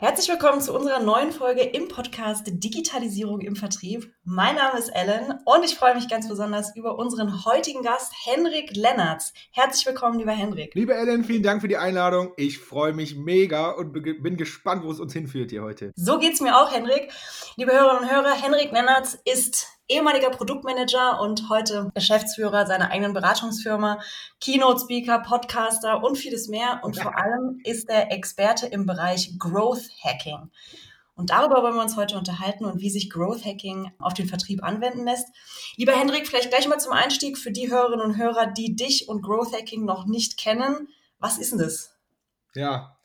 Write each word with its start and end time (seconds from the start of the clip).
Herzlich 0.00 0.28
willkommen 0.28 0.60
zu 0.60 0.72
unserer 0.72 1.00
neuen 1.00 1.32
Folge 1.32 1.62
im 1.62 1.88
Podcast 1.88 2.44
Digitalisierung 2.46 3.40
im 3.40 3.56
Vertrieb. 3.56 4.14
Mein 4.22 4.54
Name 4.54 4.78
ist 4.78 4.90
Ellen 4.90 5.40
und 5.44 5.64
ich 5.64 5.74
freue 5.74 5.96
mich 5.96 6.08
ganz 6.08 6.28
besonders 6.28 6.76
über 6.76 6.96
unseren 6.96 7.44
heutigen 7.44 7.82
Gast, 7.82 8.12
Henrik 8.24 8.76
Lennertz. 8.76 9.32
Herzlich 9.50 9.84
willkommen, 9.86 10.20
lieber 10.20 10.30
Henrik. 10.30 10.72
Liebe 10.76 10.94
Ellen, 10.94 11.24
vielen 11.24 11.42
Dank 11.42 11.62
für 11.62 11.66
die 11.66 11.78
Einladung. 11.78 12.32
Ich 12.36 12.60
freue 12.60 12.92
mich 12.92 13.16
mega 13.16 13.72
und 13.72 13.92
bin 13.92 14.36
gespannt, 14.36 14.84
wo 14.84 14.92
es 14.92 15.00
uns 15.00 15.12
hinführt 15.14 15.50
hier 15.50 15.64
heute. 15.64 15.90
So 15.96 16.20
geht 16.20 16.34
es 16.34 16.40
mir 16.40 16.56
auch, 16.56 16.72
Henrik. 16.72 17.10
Liebe 17.56 17.72
Hörerinnen 17.72 18.04
und 18.04 18.08
Hörer, 18.08 18.40
Henrik 18.40 18.70
Lennertz 18.70 19.18
ist 19.24 19.66
ehemaliger 19.88 20.30
Produktmanager 20.30 21.20
und 21.20 21.48
heute 21.48 21.90
Geschäftsführer 21.94 22.66
seiner 22.66 22.90
eigenen 22.90 23.14
Beratungsfirma, 23.14 24.00
Keynote-Speaker, 24.40 25.20
Podcaster 25.20 26.04
und 26.04 26.16
vieles 26.16 26.48
mehr. 26.48 26.80
Und 26.82 27.00
vor 27.00 27.16
allem 27.16 27.60
ist 27.64 27.88
er 27.88 28.12
Experte 28.12 28.66
im 28.66 28.86
Bereich 28.86 29.38
Growth 29.38 29.88
Hacking. 30.02 30.50
Und 31.18 31.30
darüber 31.30 31.62
wollen 31.62 31.74
wir 31.74 31.82
uns 31.82 31.96
heute 31.96 32.16
unterhalten 32.16 32.64
und 32.64 32.80
wie 32.80 32.90
sich 32.90 33.10
Growth 33.10 33.44
Hacking 33.44 33.90
auf 33.98 34.14
den 34.14 34.28
Vertrieb 34.28 34.62
anwenden 34.62 35.04
lässt. 35.04 35.26
Lieber 35.76 35.92
Hendrik, 35.92 36.28
vielleicht 36.28 36.50
gleich 36.50 36.68
mal 36.68 36.78
zum 36.78 36.92
Einstieg 36.92 37.38
für 37.38 37.50
die 37.50 37.70
Hörerinnen 37.70 38.06
und 38.06 38.16
Hörer, 38.16 38.46
die 38.46 38.76
dich 38.76 39.08
und 39.08 39.22
Growth 39.22 39.52
Hacking 39.52 39.84
noch 39.84 40.06
nicht 40.06 40.38
kennen. 40.38 40.88
Was 41.18 41.38
ist 41.38 41.50
denn 41.50 41.58
das? 41.58 41.96
Ja, 42.54 42.96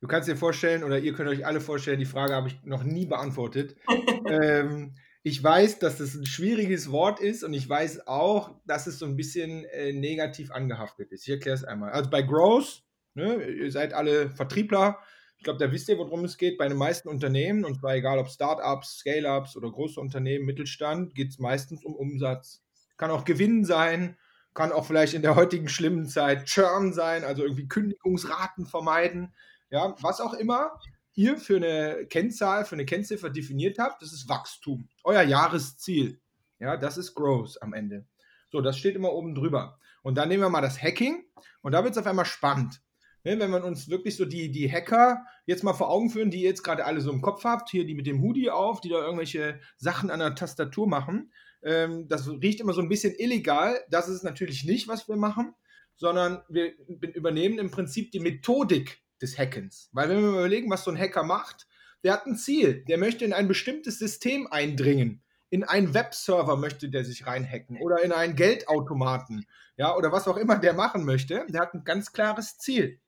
du 0.00 0.06
kannst 0.06 0.30
dir 0.30 0.36
vorstellen 0.36 0.82
oder 0.82 0.98
ihr 0.98 1.12
könnt 1.12 1.28
euch 1.28 1.44
alle 1.44 1.60
vorstellen, 1.60 1.98
die 1.98 2.06
Frage 2.06 2.34
habe 2.34 2.48
ich 2.48 2.56
noch 2.64 2.84
nie 2.84 3.04
beantwortet. 3.04 3.76
ähm, 4.26 4.94
ich 5.22 5.42
weiß, 5.42 5.78
dass 5.78 5.98
das 5.98 6.14
ein 6.14 6.26
schwieriges 6.26 6.90
Wort 6.90 7.20
ist 7.20 7.42
und 7.42 7.52
ich 7.52 7.68
weiß 7.68 8.06
auch, 8.06 8.54
dass 8.66 8.86
es 8.86 8.98
so 8.98 9.06
ein 9.06 9.16
bisschen 9.16 9.64
äh, 9.64 9.92
negativ 9.92 10.50
angehaftet 10.52 11.12
ist. 11.12 11.24
Ich 11.24 11.30
erkläre 11.30 11.56
es 11.56 11.64
einmal. 11.64 11.90
Also 11.90 12.08
bei 12.08 12.22
Growth, 12.22 12.84
ne, 13.14 13.44
ihr 13.44 13.72
seid 13.72 13.92
alle 13.94 14.30
Vertriebler. 14.30 14.98
Ich 15.36 15.44
glaube, 15.44 15.58
da 15.58 15.70
wisst 15.70 15.88
ihr, 15.88 15.98
worum 15.98 16.24
es 16.24 16.36
geht. 16.36 16.58
Bei 16.58 16.68
den 16.68 16.78
meisten 16.78 17.08
Unternehmen, 17.08 17.64
und 17.64 17.80
zwar 17.80 17.94
egal 17.94 18.18
ob 18.18 18.28
Startups, 18.28 18.98
Scale-Ups 18.98 19.56
oder 19.56 19.70
große 19.70 20.00
Unternehmen, 20.00 20.46
Mittelstand, 20.46 21.14
geht 21.14 21.30
es 21.30 21.38
meistens 21.38 21.84
um 21.84 21.94
Umsatz. 21.94 22.62
Kann 22.96 23.10
auch 23.10 23.24
Gewinn 23.24 23.64
sein, 23.64 24.16
kann 24.54 24.72
auch 24.72 24.86
vielleicht 24.86 25.14
in 25.14 25.22
der 25.22 25.36
heutigen 25.36 25.68
schlimmen 25.68 26.06
Zeit 26.06 26.46
Churn 26.46 26.92
sein, 26.92 27.22
also 27.24 27.42
irgendwie 27.42 27.68
Kündigungsraten 27.68 28.66
vermeiden. 28.66 29.34
Ja, 29.70 29.94
was 30.00 30.20
auch 30.20 30.34
immer 30.34 30.72
ihr 31.18 31.36
für 31.36 31.56
eine 31.56 32.06
Kennzahl, 32.06 32.64
für 32.64 32.76
eine 32.76 32.86
Kennziffer 32.86 33.28
definiert 33.28 33.78
habt, 33.78 34.00
das 34.02 34.12
ist 34.12 34.28
Wachstum. 34.28 34.88
Euer 35.02 35.22
Jahresziel. 35.22 36.20
Ja, 36.60 36.76
das 36.76 36.96
ist 36.96 37.14
Growth 37.14 37.60
am 37.60 37.72
Ende. 37.72 38.06
So, 38.50 38.60
das 38.60 38.78
steht 38.78 38.94
immer 38.94 39.12
oben 39.12 39.34
drüber. 39.34 39.78
Und 40.02 40.16
dann 40.16 40.28
nehmen 40.28 40.44
wir 40.44 40.48
mal 40.48 40.60
das 40.60 40.80
Hacking 40.80 41.24
und 41.60 41.72
da 41.72 41.82
wird 41.82 41.92
es 41.92 41.98
auf 41.98 42.06
einmal 42.06 42.24
spannend. 42.24 42.80
Ne, 43.24 43.36
wenn 43.40 43.50
wir 43.50 43.64
uns 43.64 43.88
wirklich 43.88 44.16
so 44.16 44.24
die, 44.24 44.52
die 44.52 44.70
Hacker 44.70 45.26
jetzt 45.44 45.64
mal 45.64 45.72
vor 45.72 45.90
Augen 45.90 46.08
führen, 46.08 46.30
die 46.30 46.42
ihr 46.42 46.50
jetzt 46.50 46.62
gerade 46.62 46.84
alle 46.84 47.00
so 47.00 47.10
im 47.10 47.20
Kopf 47.20 47.42
habt, 47.42 47.68
hier 47.68 47.84
die 47.84 47.96
mit 47.96 48.06
dem 48.06 48.22
Hoodie 48.22 48.50
auf, 48.50 48.80
die 48.80 48.88
da 48.88 49.00
irgendwelche 49.00 49.58
Sachen 49.76 50.10
an 50.10 50.20
der 50.20 50.36
Tastatur 50.36 50.86
machen, 50.86 51.32
ähm, 51.62 52.06
das 52.06 52.28
riecht 52.28 52.60
immer 52.60 52.72
so 52.72 52.80
ein 52.80 52.88
bisschen 52.88 53.14
illegal. 53.18 53.76
Das 53.90 54.08
ist 54.08 54.22
natürlich 54.22 54.64
nicht, 54.64 54.86
was 54.86 55.08
wir 55.08 55.16
machen, 55.16 55.52
sondern 55.96 56.42
wir 56.48 56.74
übernehmen 56.86 57.58
im 57.58 57.72
Prinzip 57.72 58.12
die 58.12 58.20
Methodik 58.20 59.02
des 59.20 59.38
Hackens. 59.38 59.88
Weil 59.92 60.08
wenn 60.08 60.22
wir 60.22 60.30
überlegen, 60.30 60.70
was 60.70 60.84
so 60.84 60.90
ein 60.90 60.98
Hacker 60.98 61.22
macht, 61.22 61.66
der 62.04 62.12
hat 62.12 62.26
ein 62.26 62.36
Ziel, 62.36 62.84
der 62.88 62.98
möchte 62.98 63.24
in 63.24 63.32
ein 63.32 63.48
bestimmtes 63.48 63.98
System 63.98 64.46
eindringen. 64.46 65.22
In 65.50 65.64
einen 65.64 65.94
Webserver 65.94 66.56
möchte 66.56 66.90
der 66.90 67.04
sich 67.04 67.26
reinhacken 67.26 67.80
oder 67.80 68.02
in 68.02 68.12
einen 68.12 68.36
Geldautomaten, 68.36 69.46
ja, 69.76 69.96
oder 69.96 70.12
was 70.12 70.28
auch 70.28 70.36
immer 70.36 70.58
der 70.58 70.74
machen 70.74 71.04
möchte. 71.04 71.46
Der 71.48 71.62
hat 71.62 71.74
ein 71.74 71.84
ganz 71.84 72.12
klares 72.12 72.58
Ziel. 72.58 73.00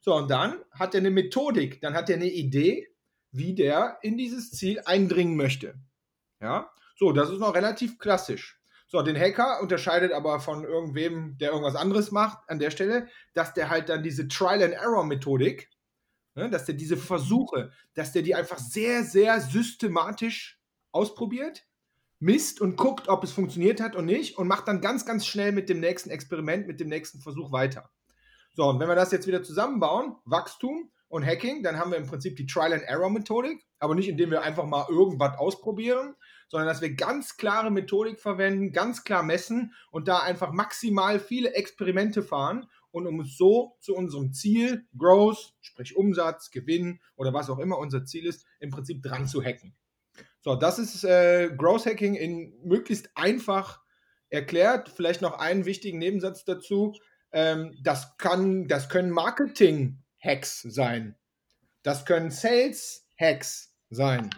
So, 0.00 0.14
und 0.14 0.30
dann 0.30 0.60
hat 0.72 0.94
er 0.94 1.00
eine 1.00 1.10
Methodik, 1.10 1.80
dann 1.80 1.94
hat 1.94 2.08
er 2.08 2.16
eine 2.16 2.30
Idee, 2.30 2.88
wie 3.32 3.54
der 3.54 3.98
in 4.02 4.16
dieses 4.16 4.52
Ziel 4.52 4.80
eindringen 4.84 5.36
möchte. 5.36 5.74
Ja, 6.40 6.70
so, 6.96 7.12
das 7.12 7.30
ist 7.30 7.38
noch 7.38 7.54
relativ 7.54 7.98
klassisch. 7.98 8.61
So, 8.92 9.00
den 9.00 9.18
Hacker 9.18 9.62
unterscheidet 9.62 10.12
aber 10.12 10.38
von 10.38 10.64
irgendwem, 10.64 11.38
der 11.38 11.52
irgendwas 11.52 11.76
anderes 11.76 12.10
macht, 12.10 12.40
an 12.48 12.58
der 12.58 12.70
Stelle, 12.70 13.08
dass 13.32 13.54
der 13.54 13.70
halt 13.70 13.88
dann 13.88 14.02
diese 14.02 14.28
Trial-and-Error-Methodik, 14.28 15.70
ne, 16.34 16.50
dass 16.50 16.66
der 16.66 16.74
diese 16.74 16.98
Versuche, 16.98 17.72
dass 17.94 18.12
der 18.12 18.20
die 18.20 18.34
einfach 18.34 18.58
sehr, 18.58 19.02
sehr 19.02 19.40
systematisch 19.40 20.60
ausprobiert, 20.90 21.64
misst 22.18 22.60
und 22.60 22.76
guckt, 22.76 23.08
ob 23.08 23.24
es 23.24 23.32
funktioniert 23.32 23.80
hat 23.80 23.96
und 23.96 24.04
nicht 24.04 24.36
und 24.36 24.46
macht 24.46 24.68
dann 24.68 24.82
ganz, 24.82 25.06
ganz 25.06 25.24
schnell 25.24 25.52
mit 25.52 25.70
dem 25.70 25.80
nächsten 25.80 26.10
Experiment, 26.10 26.66
mit 26.66 26.78
dem 26.78 26.90
nächsten 26.90 27.22
Versuch 27.22 27.50
weiter. 27.50 27.88
So, 28.52 28.68
und 28.68 28.78
wenn 28.78 28.88
wir 28.88 28.94
das 28.94 29.10
jetzt 29.10 29.26
wieder 29.26 29.42
zusammenbauen, 29.42 30.16
Wachstum 30.26 30.92
und 31.08 31.24
Hacking, 31.24 31.62
dann 31.62 31.78
haben 31.78 31.92
wir 31.92 31.96
im 31.96 32.08
Prinzip 32.08 32.36
die 32.36 32.44
Trial-and-Error-Methodik, 32.44 33.64
aber 33.78 33.94
nicht 33.94 34.10
indem 34.10 34.30
wir 34.30 34.42
einfach 34.42 34.66
mal 34.66 34.84
irgendwas 34.90 35.38
ausprobieren, 35.38 36.14
sondern 36.52 36.68
dass 36.68 36.82
wir 36.82 36.94
ganz 36.94 37.38
klare 37.38 37.70
Methodik 37.70 38.20
verwenden, 38.20 38.72
ganz 38.72 39.04
klar 39.04 39.22
messen 39.22 39.72
und 39.90 40.06
da 40.06 40.18
einfach 40.18 40.52
maximal 40.52 41.18
viele 41.18 41.54
Experimente 41.54 42.22
fahren 42.22 42.66
und 42.90 43.06
um 43.06 43.24
so 43.24 43.78
zu 43.80 43.94
unserem 43.94 44.34
Ziel, 44.34 44.84
Growth, 44.98 45.54
sprich 45.62 45.96
Umsatz, 45.96 46.50
Gewinn 46.50 47.00
oder 47.16 47.32
was 47.32 47.48
auch 47.48 47.58
immer 47.58 47.78
unser 47.78 48.04
Ziel 48.04 48.26
ist, 48.26 48.44
im 48.60 48.68
Prinzip 48.68 49.02
dran 49.02 49.26
zu 49.26 49.42
hacken. 49.42 49.74
So, 50.42 50.54
das 50.54 50.78
ist 50.78 51.04
äh, 51.04 51.48
Growth 51.56 51.86
Hacking 51.86 52.16
in 52.16 52.52
möglichst 52.62 53.08
einfach 53.14 53.80
erklärt. 54.28 54.90
Vielleicht 54.90 55.22
noch 55.22 55.38
einen 55.38 55.64
wichtigen 55.64 55.96
Nebensatz 55.96 56.44
dazu. 56.44 56.92
Ähm, 57.32 57.74
das, 57.82 58.18
kann, 58.18 58.68
das 58.68 58.90
können 58.90 59.10
Marketing-Hacks 59.10 60.60
sein. 60.68 61.16
Das 61.82 62.04
können 62.04 62.30
Sales-Hacks 62.30 63.71
sein. 63.94 64.30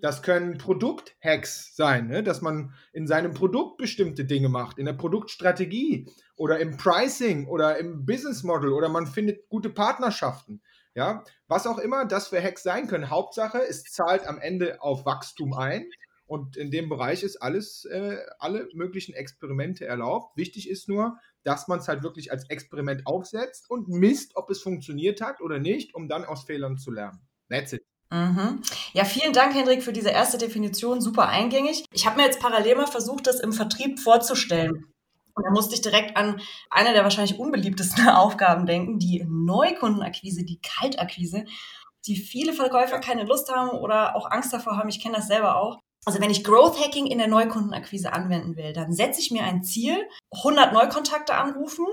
Das 0.00 0.22
können 0.22 0.56
Produkt-Hacks 0.56 1.76
sein, 1.76 2.08
ne? 2.08 2.22
dass 2.22 2.40
man 2.40 2.72
in 2.92 3.06
seinem 3.06 3.34
Produkt 3.34 3.76
bestimmte 3.76 4.24
Dinge 4.24 4.48
macht, 4.48 4.78
in 4.78 4.86
der 4.86 4.94
Produktstrategie 4.94 6.08
oder 6.36 6.58
im 6.58 6.78
Pricing 6.78 7.46
oder 7.46 7.76
im 7.78 8.06
Business 8.06 8.42
Model 8.42 8.72
oder 8.72 8.88
man 8.88 9.06
findet 9.06 9.48
gute 9.48 9.68
Partnerschaften. 9.68 10.62
Ja, 10.94 11.22
was 11.46 11.68
auch 11.68 11.78
immer 11.78 12.04
das 12.04 12.28
für 12.28 12.42
Hacks 12.42 12.64
sein 12.64 12.88
können. 12.88 13.10
Hauptsache, 13.10 13.60
es 13.62 13.84
zahlt 13.84 14.26
am 14.26 14.38
Ende 14.38 14.82
auf 14.82 15.04
Wachstum 15.06 15.52
ein. 15.52 15.88
Und 16.26 16.56
in 16.56 16.70
dem 16.70 16.88
Bereich 16.88 17.22
ist 17.22 17.42
alles, 17.42 17.84
äh, 17.86 18.16
alle 18.38 18.68
möglichen 18.72 19.14
Experimente 19.14 19.84
erlaubt. 19.84 20.36
Wichtig 20.36 20.68
ist 20.68 20.88
nur, 20.88 21.18
dass 21.42 21.68
man 21.68 21.80
es 21.80 21.88
halt 21.88 22.02
wirklich 22.02 22.30
als 22.30 22.48
Experiment 22.48 23.06
aufsetzt 23.06 23.68
und 23.68 23.88
misst, 23.88 24.36
ob 24.36 24.48
es 24.50 24.62
funktioniert 24.62 25.20
hat 25.20 25.40
oder 25.40 25.58
nicht, 25.58 25.94
um 25.94 26.08
dann 26.08 26.24
aus 26.24 26.44
Fehlern 26.44 26.76
zu 26.76 26.92
lernen. 26.92 27.20
That's 27.48 27.72
it. 27.72 27.89
Mhm. 28.10 28.62
Ja, 28.92 29.04
vielen 29.04 29.32
Dank, 29.32 29.54
Hendrik, 29.54 29.82
für 29.82 29.92
diese 29.92 30.10
erste 30.10 30.36
Definition. 30.36 31.00
Super 31.00 31.28
eingängig. 31.28 31.84
Ich 31.92 32.06
habe 32.06 32.16
mir 32.16 32.24
jetzt 32.24 32.40
parallel 32.40 32.76
mal 32.76 32.86
versucht, 32.86 33.26
das 33.26 33.40
im 33.40 33.52
Vertrieb 33.52 34.00
vorzustellen. 34.00 34.92
Und 35.34 35.44
da 35.44 35.50
musste 35.52 35.74
ich 35.74 35.80
direkt 35.80 36.16
an 36.16 36.40
eine 36.70 36.92
der 36.92 37.04
wahrscheinlich 37.04 37.38
unbeliebtesten 37.38 38.08
Aufgaben 38.08 38.66
denken, 38.66 38.98
die 38.98 39.24
Neukundenakquise, 39.28 40.44
die 40.44 40.60
Kaltakquise, 40.60 41.44
die 42.06 42.16
viele 42.16 42.52
Verkäufer 42.52 42.98
keine 42.98 43.24
Lust 43.24 43.50
haben 43.52 43.70
oder 43.70 44.16
auch 44.16 44.30
Angst 44.30 44.52
davor 44.52 44.76
haben. 44.76 44.88
Ich 44.88 45.00
kenne 45.00 45.16
das 45.16 45.28
selber 45.28 45.56
auch. 45.56 45.78
Also 46.04 46.20
wenn 46.20 46.30
ich 46.30 46.44
Growth 46.44 46.80
Hacking 46.80 47.06
in 47.06 47.18
der 47.18 47.28
Neukundenakquise 47.28 48.12
anwenden 48.12 48.56
will, 48.56 48.72
dann 48.72 48.92
setze 48.92 49.20
ich 49.20 49.30
mir 49.30 49.44
ein 49.44 49.62
Ziel, 49.62 50.08
100 50.32 50.72
Neukontakte 50.72 51.34
anrufen 51.34 51.86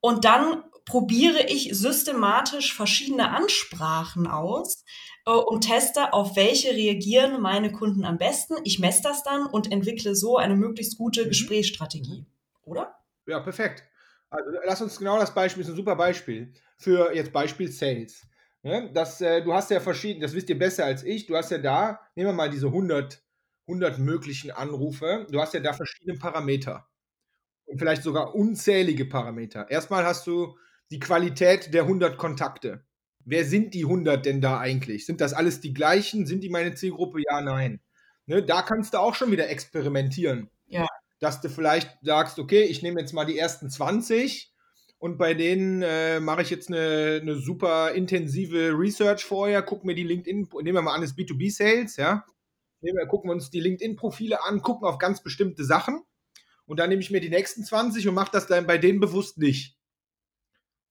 und 0.00 0.24
dann 0.24 0.64
probiere 0.84 1.46
ich 1.46 1.70
systematisch 1.72 2.74
verschiedene 2.74 3.30
Ansprachen 3.30 4.26
aus, 4.26 4.84
und 5.30 5.62
teste, 5.62 6.12
auf 6.12 6.36
welche 6.36 6.70
reagieren 6.70 7.40
meine 7.40 7.70
Kunden 7.70 8.04
am 8.04 8.18
besten. 8.18 8.54
Ich 8.64 8.78
messe 8.78 9.02
das 9.02 9.22
dann 9.22 9.46
und 9.46 9.70
entwickle 9.70 10.14
so 10.14 10.36
eine 10.36 10.56
möglichst 10.56 10.98
gute 10.98 11.24
mhm. 11.24 11.28
Gesprächsstrategie. 11.28 12.26
Oder? 12.64 12.94
Ja, 13.26 13.40
perfekt. 13.40 13.84
Also 14.30 14.50
lass 14.64 14.80
uns 14.80 14.98
genau 14.98 15.18
das 15.18 15.34
Beispiel, 15.34 15.62
das 15.62 15.68
ist 15.68 15.74
ein 15.74 15.76
super 15.76 15.96
Beispiel 15.96 16.52
für 16.78 17.14
jetzt 17.14 17.32
Beispiel 17.32 17.70
Sales. 17.70 18.26
Ne? 18.62 18.90
Das, 18.92 19.20
äh, 19.20 19.42
du 19.42 19.52
hast 19.52 19.70
ja 19.70 19.80
verschiedene, 19.80 20.24
das 20.24 20.34
wisst 20.34 20.48
ihr 20.48 20.58
besser 20.58 20.84
als 20.84 21.02
ich, 21.02 21.26
du 21.26 21.36
hast 21.36 21.50
ja 21.50 21.58
da, 21.58 22.00
nehmen 22.14 22.30
wir 22.30 22.34
mal 22.34 22.50
diese 22.50 22.66
100, 22.66 23.22
100 23.66 23.98
möglichen 23.98 24.50
Anrufe, 24.50 25.26
du 25.30 25.40
hast 25.40 25.54
ja 25.54 25.60
da 25.60 25.72
verschiedene 25.72 26.18
Parameter 26.18 26.88
und 27.66 27.78
vielleicht 27.78 28.02
sogar 28.02 28.34
unzählige 28.34 29.04
Parameter. 29.04 29.70
Erstmal 29.70 30.04
hast 30.04 30.26
du 30.26 30.56
die 30.90 31.00
Qualität 31.00 31.74
der 31.74 31.82
100 31.82 32.16
Kontakte 32.16 32.84
wer 33.24 33.44
sind 33.44 33.74
die 33.74 33.84
100 33.84 34.24
denn 34.24 34.40
da 34.40 34.58
eigentlich? 34.58 35.06
Sind 35.06 35.20
das 35.20 35.32
alles 35.32 35.60
die 35.60 35.74
gleichen? 35.74 36.26
Sind 36.26 36.42
die 36.42 36.50
meine 36.50 36.74
Zielgruppe? 36.74 37.20
Ja, 37.28 37.40
nein. 37.40 37.80
Ne, 38.26 38.42
da 38.42 38.62
kannst 38.62 38.94
du 38.94 38.98
auch 38.98 39.14
schon 39.14 39.32
wieder 39.32 39.48
experimentieren. 39.48 40.48
Ja. 40.66 40.86
Dass 41.20 41.40
du 41.40 41.48
vielleicht 41.48 41.90
sagst, 42.02 42.38
okay, 42.38 42.62
ich 42.62 42.82
nehme 42.82 43.00
jetzt 43.00 43.12
mal 43.12 43.24
die 43.24 43.38
ersten 43.38 43.70
20 43.70 44.52
und 44.98 45.18
bei 45.18 45.34
denen 45.34 45.82
äh, 45.82 46.20
mache 46.20 46.42
ich 46.42 46.50
jetzt 46.50 46.68
eine, 46.68 47.18
eine, 47.20 47.34
super 47.36 47.92
intensive 47.92 48.70
Research 48.78 49.24
vorher, 49.24 49.62
gucken 49.62 49.88
mir 49.88 49.96
die 49.96 50.04
LinkedIn, 50.04 50.48
nehmen 50.62 50.76
wir 50.76 50.82
mal 50.82 50.94
an, 50.94 51.00
das 51.00 51.16
B2B-Sales, 51.16 51.96
ja. 51.96 52.24
Nehmen 52.80 52.98
wir, 52.98 53.06
gucken 53.06 53.28
wir 53.28 53.34
uns 53.34 53.50
die 53.50 53.60
LinkedIn-Profile 53.60 54.44
an, 54.44 54.62
gucken 54.62 54.86
auf 54.86 54.98
ganz 54.98 55.22
bestimmte 55.22 55.64
Sachen 55.64 56.02
und 56.66 56.78
dann 56.78 56.88
nehme 56.88 57.02
ich 57.02 57.10
mir 57.10 57.20
die 57.20 57.30
nächsten 57.30 57.64
20 57.64 58.06
und 58.08 58.14
mache 58.14 58.30
das 58.32 58.46
dann 58.46 58.66
bei 58.66 58.78
denen 58.78 59.00
bewusst 59.00 59.38
nicht. 59.38 59.76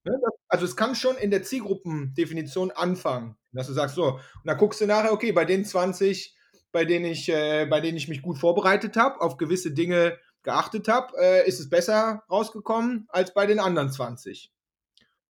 Ne, 0.04 0.20
das 0.22 0.34
also 0.52 0.66
es 0.66 0.76
kann 0.76 0.96
schon 0.96 1.18
in 1.18 1.32
der 1.32 1.44
Zielgruppendefinition 1.44 2.72
anfangen, 2.72 3.38
dass 3.54 3.68
du 3.68 3.74
sagst, 3.74 3.96
so, 3.96 4.16
und 4.16 4.22
dann 4.44 4.58
guckst 4.58 4.82
du 4.82 4.86
nachher, 4.86 5.14
okay, 5.14 5.32
bei 5.32 5.46
den 5.46 5.64
20, 5.64 6.36
bei 6.74 6.84
denen 6.84 7.06
ich, 7.06 7.30
äh, 7.30 7.66
bei 7.70 7.80
denen 7.80 7.98
ich 7.98 8.10
mich 8.10 8.22
gut 8.22 8.38
vorbereitet 8.38 8.98
habe, 8.98 9.22
auf 9.22 9.38
gewisse 9.38 9.72
Dinge 9.72 10.20
geachtet 10.44 10.90
habe, 10.90 11.14
äh, 11.18 11.48
ist 11.48 11.62
es 11.62 11.70
besser 11.70 12.24
rausgekommen 12.30 13.08
als 13.10 13.34
bei 13.34 13.46
den 13.46 13.60
anderen 13.60 13.92
20. 13.92 14.52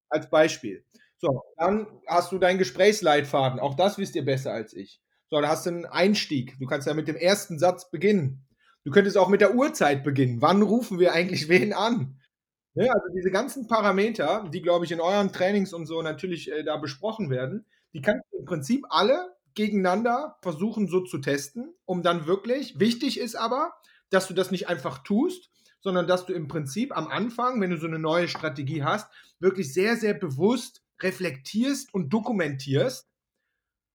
Als 0.10 0.28
Beispiel. 0.30 0.84
So, 1.20 1.44
dann 1.58 1.86
hast 2.08 2.32
du 2.32 2.40
deinen 2.40 2.58
Gesprächsleitfaden. 2.58 3.60
Auch 3.60 3.76
das 3.76 4.00
wisst 4.00 4.16
ihr 4.16 4.26
besser 4.26 4.54
als 4.54 4.74
ich. 4.74 5.02
So, 5.30 5.40
da 5.40 5.50
hast 5.50 5.68
du 5.68 5.70
einen 5.70 5.86
Einstieg. 5.86 6.58
Du 6.60 6.66
kannst 6.66 6.88
ja 6.88 6.96
mit 6.96 7.08
dem 7.08 7.16
ersten 7.16 7.60
Satz 7.60 7.92
beginnen. 7.92 8.48
Du 8.84 8.92
könntest 8.92 9.20
auch 9.20 9.30
mit 9.30 9.42
der 9.42 9.54
Uhrzeit 9.54 10.04
beginnen. 10.04 10.42
Wann 10.42 10.64
rufen 10.64 10.98
wir 10.98 11.14
eigentlich 11.14 11.48
wen 11.48 11.74
an? 11.74 12.20
Ja, 12.74 12.92
also 12.94 13.08
diese 13.14 13.32
ganzen 13.32 13.68
Parameter, 13.68 14.48
die, 14.54 14.62
glaube 14.62 14.86
ich, 14.86 14.92
in 14.92 15.02
euren 15.02 15.34
Trainings 15.34 15.74
und 15.74 15.86
so 15.88 16.02
natürlich 16.02 16.50
äh, 16.52 16.64
da 16.64 16.78
besprochen 16.78 17.30
werden, 17.30 17.66
die 17.94 18.02
kannst 18.02 18.24
du 18.32 18.38
im 18.40 18.46
Prinzip 18.46 18.86
alle 18.90 19.36
gegeneinander 19.56 20.38
versuchen 20.42 20.88
so 20.88 21.02
zu 21.02 21.18
testen, 21.18 21.74
um 21.86 22.02
dann 22.04 22.26
wirklich, 22.28 22.80
wichtig 22.80 23.20
ist 23.20 23.36
aber, 23.36 23.74
dass 24.10 24.28
du 24.28 24.34
das 24.34 24.52
nicht 24.52 24.70
einfach 24.70 25.00
tust, 25.00 25.50
sondern 25.82 26.08
dass 26.08 26.26
du 26.26 26.34
im 26.34 26.48
Prinzip 26.48 26.96
am 26.96 27.08
Anfang, 27.10 27.60
wenn 27.60 27.72
du 27.72 27.78
so 27.78 27.88
eine 27.88 28.00
neue 28.00 28.30
Strategie 28.30 28.84
hast, 28.84 29.12
wirklich 29.40 29.74
sehr, 29.74 29.98
sehr 29.98 30.14
bewusst 30.14 30.82
reflektierst 31.02 31.94
und 31.94 32.10
dokumentierst, 32.14 33.10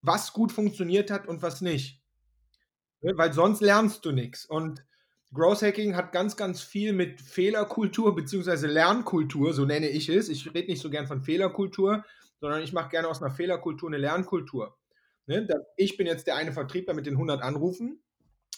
was 0.02 0.32
gut 0.34 0.52
funktioniert 0.52 1.10
hat 1.10 1.26
und 1.26 1.40
was 1.42 1.62
nicht. 1.62 2.02
Ne, 3.02 3.12
weil 3.16 3.32
sonst 3.32 3.60
lernst 3.60 4.04
du 4.04 4.12
nichts. 4.12 4.44
Und 4.44 4.84
Growth 5.32 5.62
Hacking 5.62 5.96
hat 5.96 6.12
ganz, 6.12 6.36
ganz 6.36 6.62
viel 6.62 6.92
mit 6.92 7.20
Fehlerkultur 7.20 8.14
bzw. 8.14 8.66
Lernkultur, 8.66 9.52
so 9.52 9.64
nenne 9.64 9.88
ich 9.88 10.08
es. 10.08 10.28
Ich 10.28 10.46
rede 10.54 10.70
nicht 10.70 10.80
so 10.80 10.90
gern 10.90 11.06
von 11.06 11.22
Fehlerkultur, 11.22 12.04
sondern 12.40 12.62
ich 12.62 12.72
mache 12.72 12.90
gerne 12.90 13.08
aus 13.08 13.22
einer 13.22 13.34
Fehlerkultur 13.34 13.88
eine 13.88 13.98
Lernkultur. 13.98 14.76
Ne? 15.26 15.48
Ich 15.76 15.96
bin 15.96 16.06
jetzt 16.06 16.26
der 16.26 16.36
eine 16.36 16.52
Vertriebler 16.52 16.94
mit 16.94 17.06
den 17.06 17.14
100 17.14 17.42
Anrufen. 17.42 18.02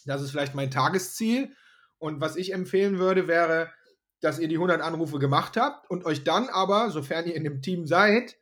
Das 0.04 0.22
ist 0.22 0.30
vielleicht 0.30 0.54
mein 0.54 0.70
Tagesziel. 0.70 1.54
Und 1.98 2.20
was 2.20 2.36
ich 2.36 2.52
empfehlen 2.52 2.98
würde, 2.98 3.26
wäre, 3.26 3.72
dass 4.20 4.38
ihr 4.38 4.48
die 4.48 4.56
100 4.56 4.80
Anrufe 4.80 5.18
gemacht 5.18 5.56
habt 5.56 5.90
und 5.90 6.04
euch 6.04 6.24
dann 6.24 6.48
aber, 6.48 6.90
sofern 6.90 7.26
ihr 7.26 7.34
in 7.34 7.44
dem 7.44 7.62
Team 7.62 7.86
seid, 7.86 8.36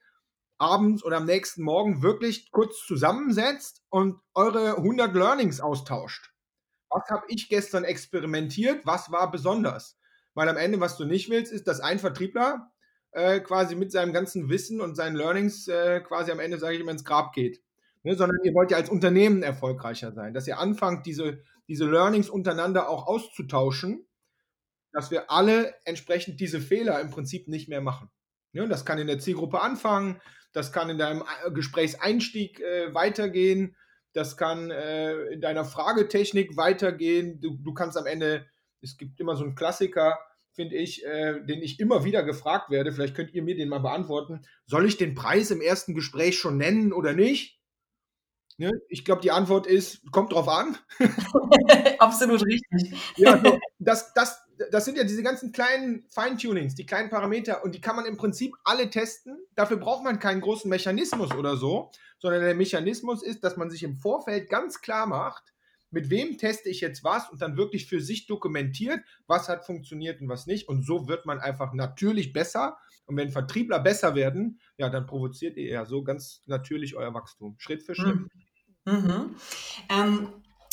abends 0.58 1.04
oder 1.04 1.18
am 1.18 1.26
nächsten 1.26 1.62
Morgen 1.62 2.02
wirklich 2.02 2.50
kurz 2.50 2.84
zusammensetzt 2.86 3.82
und 3.88 4.20
eure 4.34 4.76
100 4.76 5.14
Learnings 5.14 5.60
austauscht. 5.60 6.32
Was 6.96 7.10
habe 7.10 7.26
ich 7.28 7.50
gestern 7.50 7.84
experimentiert? 7.84 8.86
Was 8.86 9.12
war 9.12 9.30
besonders? 9.30 9.98
Weil 10.32 10.48
am 10.48 10.56
Ende, 10.56 10.80
was 10.80 10.96
du 10.96 11.04
nicht 11.04 11.28
willst, 11.28 11.52
ist, 11.52 11.68
dass 11.68 11.80
ein 11.80 11.98
Vertriebler 11.98 12.72
äh, 13.10 13.40
quasi 13.40 13.74
mit 13.74 13.92
seinem 13.92 14.14
ganzen 14.14 14.48
Wissen 14.48 14.80
und 14.80 14.94
seinen 14.94 15.14
Learnings 15.14 15.68
äh, 15.68 16.00
quasi 16.00 16.32
am 16.32 16.40
Ende, 16.40 16.58
sage 16.58 16.74
ich 16.74 16.80
immer, 16.80 16.92
ins 16.92 17.04
Grab 17.04 17.34
geht. 17.34 17.62
Ne? 18.02 18.14
Sondern 18.14 18.38
ihr 18.44 18.54
wollt 18.54 18.70
ja 18.70 18.78
als 18.78 18.88
Unternehmen 18.88 19.42
erfolgreicher 19.42 20.12
sein, 20.12 20.32
dass 20.32 20.46
ihr 20.46 20.58
anfangt, 20.58 21.04
diese, 21.04 21.42
diese 21.68 21.84
Learnings 21.84 22.30
untereinander 22.30 22.88
auch 22.88 23.06
auszutauschen, 23.06 24.06
dass 24.92 25.10
wir 25.10 25.30
alle 25.30 25.74
entsprechend 25.84 26.40
diese 26.40 26.62
Fehler 26.62 26.98
im 27.02 27.10
Prinzip 27.10 27.46
nicht 27.46 27.68
mehr 27.68 27.82
machen. 27.82 28.10
Ne? 28.52 28.66
Das 28.68 28.86
kann 28.86 28.98
in 28.98 29.06
der 29.06 29.18
Zielgruppe 29.18 29.60
anfangen, 29.60 30.18
das 30.54 30.72
kann 30.72 30.88
in 30.88 30.96
deinem 30.96 31.24
äh, 31.44 31.50
Gesprächseinstieg 31.50 32.60
äh, 32.60 32.94
weitergehen, 32.94 33.76
das 34.16 34.38
kann 34.38 34.70
äh, 34.70 35.26
in 35.26 35.42
deiner 35.42 35.64
Fragetechnik 35.66 36.56
weitergehen. 36.56 37.38
Du, 37.40 37.58
du 37.58 37.74
kannst 37.74 37.98
am 37.98 38.06
Ende, 38.06 38.46
es 38.80 38.96
gibt 38.96 39.20
immer 39.20 39.36
so 39.36 39.44
einen 39.44 39.54
Klassiker, 39.54 40.18
finde 40.54 40.76
ich, 40.76 41.04
äh, 41.04 41.44
den 41.44 41.60
ich 41.60 41.78
immer 41.80 42.02
wieder 42.04 42.22
gefragt 42.22 42.70
werde. 42.70 42.92
Vielleicht 42.92 43.14
könnt 43.14 43.34
ihr 43.34 43.42
mir 43.42 43.56
den 43.56 43.68
mal 43.68 43.80
beantworten. 43.80 44.40
Soll 44.64 44.86
ich 44.86 44.96
den 44.96 45.14
Preis 45.14 45.50
im 45.50 45.60
ersten 45.60 45.94
Gespräch 45.94 46.38
schon 46.38 46.56
nennen 46.56 46.94
oder 46.94 47.12
nicht? 47.12 47.60
Ne? 48.58 48.72
Ich 48.88 49.04
glaube, 49.04 49.20
die 49.20 49.30
Antwort 49.30 49.66
ist, 49.66 50.10
kommt 50.12 50.32
drauf 50.32 50.48
an. 50.48 50.78
Absolut 51.98 52.44
richtig. 52.44 52.98
Ja, 53.16 53.38
so, 53.42 53.58
das, 53.78 54.14
das, 54.14 54.42
das 54.70 54.84
sind 54.86 54.96
ja 54.96 55.04
diese 55.04 55.22
ganzen 55.22 55.52
kleinen 55.52 56.06
Feintunings, 56.08 56.74
die 56.74 56.86
kleinen 56.86 57.10
Parameter 57.10 57.62
und 57.64 57.74
die 57.74 57.80
kann 57.82 57.96
man 57.96 58.06
im 58.06 58.16
Prinzip 58.16 58.54
alle 58.64 58.88
testen. 58.88 59.36
Dafür 59.54 59.76
braucht 59.76 60.04
man 60.04 60.18
keinen 60.18 60.40
großen 60.40 60.70
Mechanismus 60.70 61.34
oder 61.34 61.56
so, 61.56 61.90
sondern 62.18 62.42
der 62.42 62.54
Mechanismus 62.54 63.22
ist, 63.22 63.44
dass 63.44 63.58
man 63.58 63.68
sich 63.68 63.82
im 63.82 63.96
Vorfeld 63.96 64.48
ganz 64.48 64.80
klar 64.80 65.06
macht, 65.06 65.52
mit 65.90 66.10
wem 66.10 66.36
teste 66.36 66.68
ich 66.68 66.80
jetzt 66.80 67.04
was 67.04 67.30
und 67.30 67.40
dann 67.40 67.56
wirklich 67.56 67.86
für 67.86 68.00
sich 68.00 68.26
dokumentiert, 68.26 69.00
was 69.26 69.48
hat 69.48 69.64
funktioniert 69.64 70.20
und 70.20 70.28
was 70.28 70.46
nicht. 70.46 70.68
Und 70.68 70.84
so 70.84 71.08
wird 71.08 71.26
man 71.26 71.38
einfach 71.40 71.72
natürlich 71.74 72.32
besser. 72.32 72.78
Und 73.06 73.16
wenn 73.16 73.30
Vertriebler 73.30 73.78
besser 73.78 74.14
werden, 74.14 74.60
ja, 74.78 74.88
dann 74.88 75.06
provoziert 75.06 75.56
ihr 75.56 75.68
ja 75.68 75.86
so 75.86 76.02
ganz 76.02 76.42
natürlich 76.46 76.96
euer 76.96 77.14
Wachstum, 77.14 77.54
Schritt 77.58 77.82
für 77.82 77.94
Schritt. 77.94 78.16
Mhm. 78.16 78.28
Mhm. 78.86 79.36
Ähm, 79.90 80.28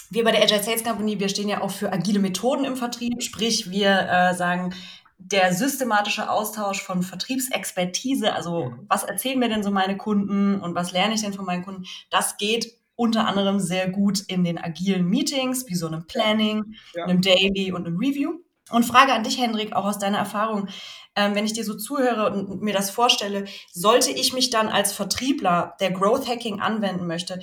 wir 0.10 0.24
bei 0.24 0.32
der 0.32 0.44
Agile 0.44 0.64
Sales 0.64 0.84
Company, 0.84 1.20
wir 1.20 1.30
stehen 1.30 1.50
ja 1.50 1.62
auch 1.62 1.72
für 1.72 1.92
agile 1.92 2.20
Methoden 2.20 2.66
im 2.66 2.76
Vertrieb, 2.76 3.22
sprich 3.24 3.72
wir 3.72 4.08
äh, 4.10 4.36
sagen, 4.36 4.74
der 5.18 5.54
systematische 5.54 6.30
Austausch 6.30 6.82
von 6.82 7.02
Vertriebsexpertise, 7.02 8.34
also 8.34 8.66
mhm. 8.66 8.86
was 8.88 9.04
erzählen 9.04 9.40
mir 9.40 9.50
denn 9.50 9.64
so 9.64 9.72
meine 9.72 9.98
Kunden 9.98 10.60
und 10.62 10.76
was 10.76 10.92
lerne 10.92 11.16
ich 11.16 11.22
denn 11.22 11.34
von 11.34 11.46
meinen 11.46 11.64
Kunden, 11.64 11.86
das 12.10 12.38
geht 12.38 12.78
unter 12.96 13.26
anderem 13.26 13.60
sehr 13.60 13.90
gut 13.90 14.20
in 14.28 14.44
den 14.44 14.58
agilen 14.60 15.08
Meetings, 15.10 15.68
wie 15.68 15.76
so 15.76 15.88
einem 15.88 16.06
Planning, 16.06 16.76
ja. 16.94 17.06
einem 17.06 17.22
Daily 17.22 17.72
und 17.72 17.88
einem 17.88 17.98
Review. 17.98 18.40
Und 18.74 18.86
Frage 18.86 19.14
an 19.14 19.24
dich, 19.24 19.40
Hendrik, 19.40 19.76
auch 19.76 19.86
aus 19.86 20.00
deiner 20.00 20.18
Erfahrung, 20.18 20.68
ähm, 21.16 21.36
wenn 21.36 21.46
ich 21.46 21.54
dir 21.54 21.64
so 21.64 21.76
zuhöre 21.76 22.32
und 22.32 22.62
mir 22.62 22.74
das 22.74 22.90
vorstelle, 22.90 23.46
sollte 23.72 24.12
ich 24.12 24.34
mich 24.34 24.50
dann 24.50 24.68
als 24.68 24.94
Vertriebler, 24.94 25.76
der 25.80 25.92
Growth 25.92 26.28
Hacking 26.28 26.60
anwenden 26.60 27.06
möchte, 27.06 27.40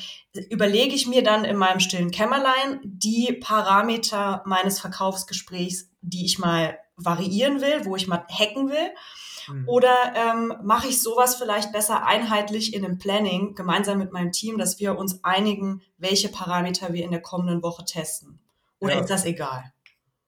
überlege 0.51 0.95
ich 0.95 1.07
mir 1.07 1.23
dann 1.23 1.45
in 1.45 1.57
meinem 1.57 1.81
stillen 1.81 2.11
Kämmerlein 2.11 2.81
die 2.83 3.33
Parameter 3.33 4.43
meines 4.45 4.81
Verkaufsgesprächs, 4.81 5.89
die 6.01 6.25
ich 6.25 6.39
mal 6.39 6.79
variieren 6.97 7.61
will, 7.61 7.85
wo 7.85 7.95
ich 7.95 8.09
mal 8.09 8.27
hacken 8.29 8.69
will. 8.69 8.91
Mhm. 9.49 9.69
Oder 9.69 9.95
ähm, 10.17 10.55
mache 10.63 10.89
ich 10.89 11.01
sowas 11.01 11.37
vielleicht 11.37 11.73
besser 11.73 12.05
einheitlich 12.05 12.75
in 12.75 12.85
einem 12.85 12.99
Planning 12.99 13.55
gemeinsam 13.55 13.99
mit 13.99 14.13
meinem 14.13 14.33
Team, 14.33 14.59
dass 14.59 14.81
wir 14.81 14.99
uns 14.99 15.23
einigen, 15.23 15.83
welche 15.97 16.29
Parameter 16.29 16.93
wir 16.93 17.05
in 17.05 17.13
der 17.13 17.23
kommenden 17.23 17.63
Woche 17.63 17.85
testen? 17.85 18.41
Oder 18.81 18.95
ja. 18.95 19.01
ist 19.01 19.11
das 19.11 19.25
egal? 19.25 19.73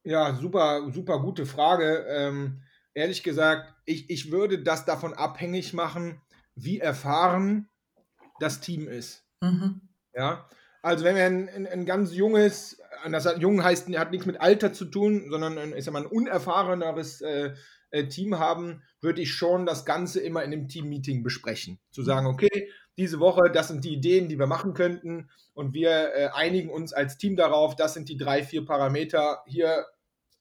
Ja, 0.03 0.35
super, 0.35 0.91
super 0.91 1.19
gute 1.19 1.45
Frage. 1.45 2.05
Ähm, 2.09 2.61
ehrlich 2.93 3.23
gesagt, 3.23 3.73
ich, 3.85 4.09
ich 4.09 4.31
würde 4.31 4.61
das 4.61 4.85
davon 4.85 5.13
abhängig 5.13 5.73
machen, 5.73 6.21
wie 6.55 6.79
erfahren 6.79 7.69
das 8.39 8.59
Team 8.59 8.87
ist. 8.87 9.25
Mhm. 9.41 9.81
Ja, 10.13 10.47
also 10.81 11.05
wenn 11.05 11.15
wir 11.15 11.25
ein, 11.25 11.49
ein, 11.49 11.67
ein, 11.67 11.85
ganz 11.85 12.13
junges, 12.13 12.81
das 13.09 13.25
hat, 13.25 13.39
jung 13.39 13.63
heißt, 13.63 13.87
hat 13.97 14.11
nichts 14.11 14.25
mit 14.25 14.41
Alter 14.41 14.73
zu 14.73 14.85
tun, 14.85 15.27
sondern 15.29 15.57
ein, 15.57 15.71
ist 15.71 15.85
ja 15.85 15.91
mal 15.91 16.03
ein 16.03 16.11
unerfahreneres 16.11 17.21
äh, 17.21 17.53
äh, 17.89 18.07
Team 18.07 18.37
haben, 18.37 18.83
würde 18.99 19.21
ich 19.21 19.31
schon 19.33 19.65
das 19.65 19.85
Ganze 19.85 20.19
immer 20.19 20.43
in 20.43 20.51
einem 20.51 20.67
Team-Meeting 20.67 21.23
besprechen. 21.23 21.79
Zu 21.91 22.03
sagen, 22.03 22.27
okay, 22.27 22.69
diese 22.97 23.19
Woche, 23.19 23.49
das 23.51 23.69
sind 23.69 23.85
die 23.85 23.93
Ideen, 23.93 24.27
die 24.27 24.37
wir 24.37 24.47
machen 24.47 24.73
könnten 24.73 25.29
und 25.53 25.73
wir 25.73 26.13
äh, 26.13 26.29
einigen 26.33 26.69
uns 26.69 26.91
als 26.93 27.17
Team 27.17 27.35
darauf, 27.35 27.75
das 27.75 27.93
sind 27.93 28.09
die 28.09 28.17
drei, 28.17 28.43
vier 28.43 28.65
Parameter, 28.65 29.43
hier 29.47 29.85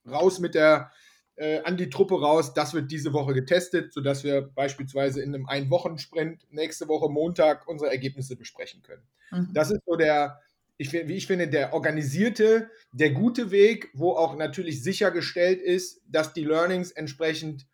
raus 0.09 0.39
mit 0.39 0.55
der 0.55 0.91
äh, 1.37 1.61
an 1.63 1.77
die 1.77 1.91
Truppe 1.91 2.21
raus. 2.21 2.55
Das 2.55 2.75
wird 2.75 2.91
diese 2.91 3.13
Woche 3.13 3.35
getestet, 3.35 3.93
sodass 3.93 4.25
wir 4.25 4.43
beispielsweise 4.43 5.23
in 5.23 5.35
einem 5.35 5.47
Ein-Wochen-Sprint 5.47 6.47
nächste 6.51 6.89
Woche 6.89 7.11
Montag 7.11 7.67
unsere 7.69 7.91
Ergebnisse 7.91 8.37
besprechen 8.37 8.83
können. 8.83 9.03
Mhm. 9.31 9.51
Das 9.53 9.71
ist 9.71 9.81
so 9.87 9.97
der, 9.97 10.41
ich, 10.77 10.93
wie 10.93 11.17
ich 11.17 11.27
finde, 11.27 11.49
der 11.49 11.73
organisierte, 11.73 12.71
der 12.93 13.11
gute 13.11 13.51
Weg, 13.51 13.91
wo 13.95 14.13
auch 14.13 14.37
natürlich 14.37 14.83
sichergestellt 14.83 15.61
ist, 15.61 16.01
dass 16.07 16.33
die 16.33 16.45
Learnings 16.45 16.91
entsprechend 16.91 17.67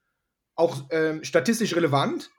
auch 0.54 0.84
ähm, 0.90 1.24
statistisch 1.24 1.74
relevant 1.76 2.30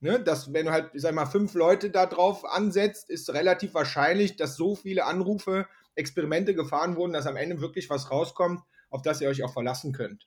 Ne, 0.00 0.20
dass, 0.20 0.52
wenn 0.52 0.66
du 0.66 0.72
halt, 0.72 0.90
sag 0.94 1.12
mal, 1.12 1.26
fünf 1.26 1.54
Leute 1.54 1.90
da 1.90 2.06
drauf 2.06 2.44
ansetzt, 2.44 3.10
ist 3.10 3.34
relativ 3.34 3.74
wahrscheinlich, 3.74 4.36
dass 4.36 4.54
so 4.54 4.76
viele 4.76 5.04
Anrufe, 5.06 5.66
Experimente 5.96 6.54
gefahren 6.54 6.94
wurden, 6.94 7.12
dass 7.12 7.26
am 7.26 7.34
Ende 7.34 7.60
wirklich 7.60 7.90
was 7.90 8.08
rauskommt, 8.12 8.60
auf 8.90 9.02
das 9.02 9.20
ihr 9.20 9.28
euch 9.28 9.42
auch 9.42 9.52
verlassen 9.52 9.92
könnt. 9.92 10.26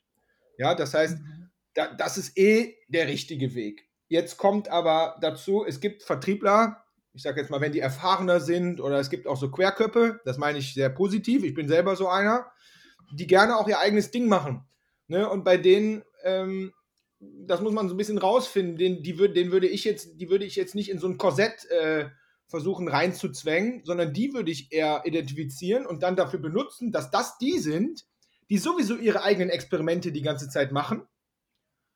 Ja, 0.58 0.76
das 0.76 0.94
heißt, 0.94 1.20
mhm. 1.20 1.50
da, 1.74 1.94
das 1.94 2.18
ist 2.18 2.38
eh 2.38 2.76
der 2.88 3.08
richtige 3.08 3.56
Weg. 3.56 3.88
Jetzt 4.08 4.38
kommt 4.38 4.70
aber 4.70 5.18
dazu, 5.22 5.66
es 5.66 5.80
gibt 5.80 6.04
Vertriebler, 6.04 6.84
ich 7.14 7.24
sage 7.24 7.42
jetzt 7.42 7.50
mal, 7.50 7.62
wenn 7.62 7.72
die 7.72 7.80
erfahrener 7.80 8.40
sind 8.40 8.82
oder 8.82 9.00
es 9.00 9.10
gibt 9.10 9.28
auch 9.28 9.38
so 9.38 9.52
Querköpfe, 9.52 10.20
das 10.26 10.38
meine 10.38 10.60
ich 10.60 10.74
sehr 10.74 10.90
positiv, 10.90 11.44
ich 11.44 11.54
bin 11.54 11.68
selber 11.68 11.96
so 11.96 12.08
einer, 12.08 12.52
die 13.14 13.28
gerne 13.28 13.58
auch 13.58 13.68
ihr 13.68 13.80
eigenes 13.80 14.12
Ding 14.12 14.28
machen. 14.28 14.66
Ne? 15.08 15.30
Und 15.30 15.44
bei 15.44 15.58
denen, 15.58 16.04
ähm, 16.24 16.74
das 17.20 17.62
muss 17.62 17.74
man 17.74 17.88
so 17.88 17.96
ein 17.96 17.98
bisschen 17.98 18.18
rausfinden, 18.18 18.78
den, 18.78 19.04
die 19.04 19.18
würd, 19.20 19.36
den 19.36 19.52
würde 19.52 19.68
ich 19.68 19.84
jetzt, 19.84 20.20
die 20.20 20.30
würde 20.30 20.46
ich 20.46 20.56
jetzt 20.56 20.76
nicht 20.76 20.90
in 20.90 21.00
so 21.00 21.08
ein 21.08 21.18
Korsett 21.18 21.70
äh, 21.70 22.10
versuchen 22.48 22.88
reinzuzwängen, 22.88 23.84
sondern 23.86 24.14
die 24.14 24.34
würde 24.34 24.52
ich 24.52 24.72
eher 24.72 25.04
identifizieren 25.06 25.86
und 25.86 26.04
dann 26.04 26.16
dafür 26.16 26.40
benutzen, 26.40 26.92
dass 26.92 27.12
das 27.12 27.38
die 27.38 27.60
sind, 27.60 28.06
die 28.52 28.58
sowieso 28.58 28.98
ihre 28.98 29.24
eigenen 29.24 29.50
Experimente 29.50 30.12
die 30.12 30.22
ganze 30.22 30.50
Zeit 30.50 30.74
machen. 30.74 31.08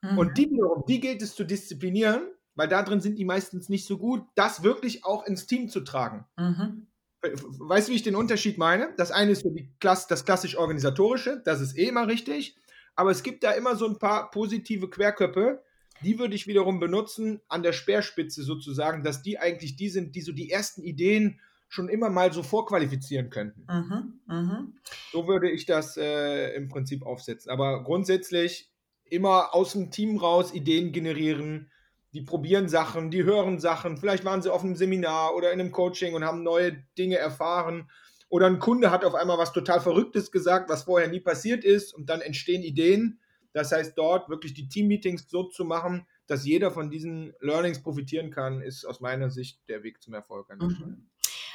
Mhm. 0.01 0.17
Und 0.17 0.38
die 0.38 0.50
wiederum, 0.50 0.85
die 0.88 1.01
gilt 1.01 1.21
es 1.21 1.35
zu 1.35 1.43
disziplinieren, 1.43 2.31
weil 2.55 2.69
da 2.69 2.81
drin 2.81 3.01
sind 3.01 3.19
die 3.19 3.25
meistens 3.25 3.67
nicht 3.67 3.85
so 3.85 3.97
gut, 3.97 4.25
das 4.35 4.63
wirklich 4.63 5.03
auch 5.03 5.25
ins 5.25 5.47
Team 5.47 5.67
zu 5.67 5.81
tragen. 5.81 6.25
Mhm. 6.38 6.88
Weißt 7.21 7.88
du, 7.88 7.91
wie 7.91 7.97
ich 7.97 8.03
den 8.03 8.15
Unterschied 8.15 8.57
meine? 8.57 8.93
Das 8.95 9.12
eine 9.12 9.31
ist 9.31 9.41
so 9.41 9.50
die 9.50 9.69
Klass 9.81 10.07
das 10.07 10.24
klassisch 10.24 10.57
organisatorische, 10.57 11.41
das 11.43 11.59
ist 11.59 11.77
eh 11.77 11.89
immer 11.89 12.07
richtig. 12.07 12.55
Aber 12.95 13.12
es 13.12 13.21
gibt 13.21 13.43
da 13.43 13.51
immer 13.51 13.75
so 13.75 13.85
ein 13.88 14.00
paar 14.00 14.31
positive 14.31 14.89
Querköpfe, 14.89 15.62
die 16.03 16.19
würde 16.19 16.35
ich 16.35 16.47
wiederum 16.47 16.79
benutzen 16.79 17.41
an 17.50 17.63
der 17.63 17.74
Speerspitze 17.74 18.43
sozusagen, 18.43 19.03
dass 19.03 19.21
die 19.21 19.39
eigentlich 19.39 19.75
die 19.75 19.89
sind, 19.89 20.15
die 20.15 20.21
so 20.21 20.31
die 20.31 20.51
ersten 20.51 20.83
Ideen 20.83 21.41
schon 21.75 21.89
immer 21.89 22.10
mal 22.10 22.34
so 22.34 22.41
vorqualifizieren 22.41 23.29
könnten. 23.29 23.67
Mhm, 23.70 24.20
mh. 24.25 24.67
So 25.12 25.27
würde 25.27 25.51
ich 25.51 25.65
das 25.65 25.98
äh, 25.98 26.55
im 26.55 26.70
Prinzip 26.70 27.05
aufsetzen. 27.05 27.51
Aber 27.51 27.84
grundsätzlich 27.84 28.72
immer 29.03 29.53
aus 29.53 29.74
dem 29.74 29.91
Team 29.91 30.17
raus 30.17 30.53
Ideen 30.53 30.91
generieren, 30.91 31.70
die 32.13 32.22
probieren 32.22 32.70
Sachen, 32.70 33.12
die 33.12 33.25
hören 33.25 33.60
Sachen. 33.60 33.98
Vielleicht 33.98 34.24
waren 34.24 34.41
sie 34.41 34.51
auf 34.51 34.63
einem 34.63 34.75
Seminar 34.75 35.36
oder 35.36 35.51
in 35.51 35.60
einem 35.60 35.72
Coaching 35.72 36.15
und 36.15 36.24
haben 36.24 36.44
neue 36.44 36.84
Dinge 36.98 37.17
erfahren. 37.17 37.91
Oder 38.29 38.48
ein 38.48 38.60
Kunde 38.60 38.89
hat 38.89 39.03
auf 39.03 39.13
einmal 39.13 39.38
was 39.38 39.51
total 39.51 39.82
Verrücktes 39.82 40.32
gesagt, 40.32 40.70
was 40.70 40.84
vorher 40.84 41.10
nie 41.10 41.20
passiert 41.20 41.63
ist 41.63 41.94
und 41.94 42.10
dann 42.10 42.22
entstehen 42.22 42.63
Ideen. 42.63 43.20
Das 43.51 43.72
heißt, 43.72 43.98
dort 43.98 44.29
wirklich 44.29 44.53
die 44.53 44.67
Team-Meetings 44.67 45.29
so 45.29 45.44
zu 45.44 45.65
machen, 45.65 46.08
dass 46.27 46.46
jeder 46.46 46.72
von 46.72 46.89
diesen 46.89 47.34
Learnings 47.39 47.82
profitieren 47.82 48.32
kann, 48.32 48.62
ist 48.62 48.86
aus 48.86 49.00
meiner 49.00 49.29
Sicht 49.29 49.62
der 49.70 49.84
Weg 49.84 50.01
zum 50.01 50.13
Erfolg 50.13 50.50
mhm. 50.50 51.10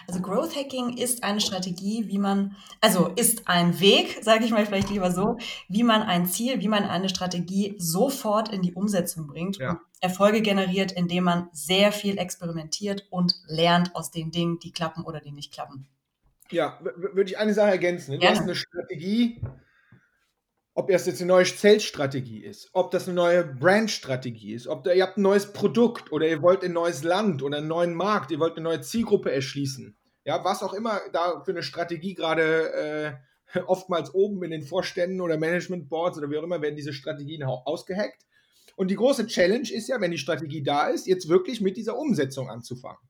Also 0.06 0.20
Growth 0.20 0.56
Hacking 0.56 0.96
ist 0.96 1.24
eine 1.24 1.40
Strategie, 1.40 2.04
wie 2.08 2.18
man, 2.18 2.56
also 2.80 3.08
ist 3.08 3.48
ein 3.48 3.80
Weg, 3.80 4.18
sage 4.22 4.44
ich 4.44 4.50
mal 4.50 4.66
vielleicht 4.66 4.90
lieber 4.90 5.10
so, 5.10 5.38
wie 5.68 5.82
man 5.82 6.02
ein 6.02 6.26
Ziel, 6.26 6.60
wie 6.60 6.68
man 6.68 6.84
eine 6.84 7.08
Strategie 7.08 7.74
sofort 7.78 8.52
in 8.52 8.62
die 8.62 8.74
Umsetzung 8.74 9.26
bringt 9.26 9.58
ja. 9.58 9.70
und 9.70 9.80
Erfolge 10.00 10.40
generiert, 10.40 10.92
indem 10.92 11.24
man 11.24 11.48
sehr 11.52 11.92
viel 11.92 12.18
experimentiert 12.18 13.06
und 13.10 13.34
lernt 13.46 13.94
aus 13.94 14.10
den 14.10 14.30
Dingen, 14.30 14.58
die 14.58 14.72
klappen 14.72 15.04
oder 15.04 15.20
die 15.20 15.32
nicht 15.32 15.52
klappen. 15.52 15.86
Ja, 16.50 16.78
würde 16.80 17.30
ich 17.30 17.38
eine 17.38 17.54
Sache 17.54 17.70
ergänzen. 17.70 18.18
Du 18.18 18.26
hast 18.26 18.40
eine 18.40 18.54
Strategie, 18.56 19.40
ob 20.74 20.88
das 20.88 21.06
jetzt 21.06 21.20
eine 21.20 21.28
neue 21.28 21.44
Sales-Strategie 21.44 22.44
ist, 22.44 22.70
ob 22.72 22.90
das 22.90 23.06
eine 23.06 23.14
neue 23.14 23.44
Brand-Strategie 23.44 24.54
ist, 24.54 24.68
ob 24.68 24.84
da, 24.84 24.92
ihr 24.92 25.02
habt 25.02 25.18
ein 25.18 25.22
neues 25.22 25.52
Produkt 25.52 26.12
oder 26.12 26.28
ihr 26.28 26.42
wollt 26.42 26.62
ein 26.64 26.72
neues 26.72 27.02
Land 27.02 27.42
oder 27.42 27.58
einen 27.58 27.68
neuen 27.68 27.94
Markt, 27.94 28.30
ihr 28.30 28.38
wollt 28.38 28.56
eine 28.56 28.62
neue 28.62 28.80
Zielgruppe 28.80 29.32
erschließen. 29.32 29.96
Ja, 30.24 30.44
was 30.44 30.62
auch 30.62 30.72
immer 30.72 31.00
da 31.12 31.42
für 31.44 31.50
eine 31.50 31.62
Strategie 31.62 32.14
gerade 32.14 33.18
äh, 33.54 33.60
oftmals 33.66 34.14
oben 34.14 34.42
in 34.44 34.52
den 34.52 34.62
Vorständen 34.62 35.20
oder 35.20 35.38
Management-Boards 35.38 36.18
oder 36.18 36.30
wie 36.30 36.38
auch 36.38 36.44
immer 36.44 36.62
werden 36.62 36.76
diese 36.76 36.92
Strategien 36.92 37.42
ausgehackt. 37.42 38.24
Und 38.76 38.88
die 38.90 38.96
große 38.96 39.26
Challenge 39.26 39.68
ist 39.70 39.88
ja, 39.88 40.00
wenn 40.00 40.12
die 40.12 40.18
Strategie 40.18 40.62
da 40.62 40.88
ist, 40.88 41.06
jetzt 41.06 41.28
wirklich 41.28 41.60
mit 41.60 41.76
dieser 41.76 41.98
Umsetzung 41.98 42.48
anzufangen. 42.48 43.00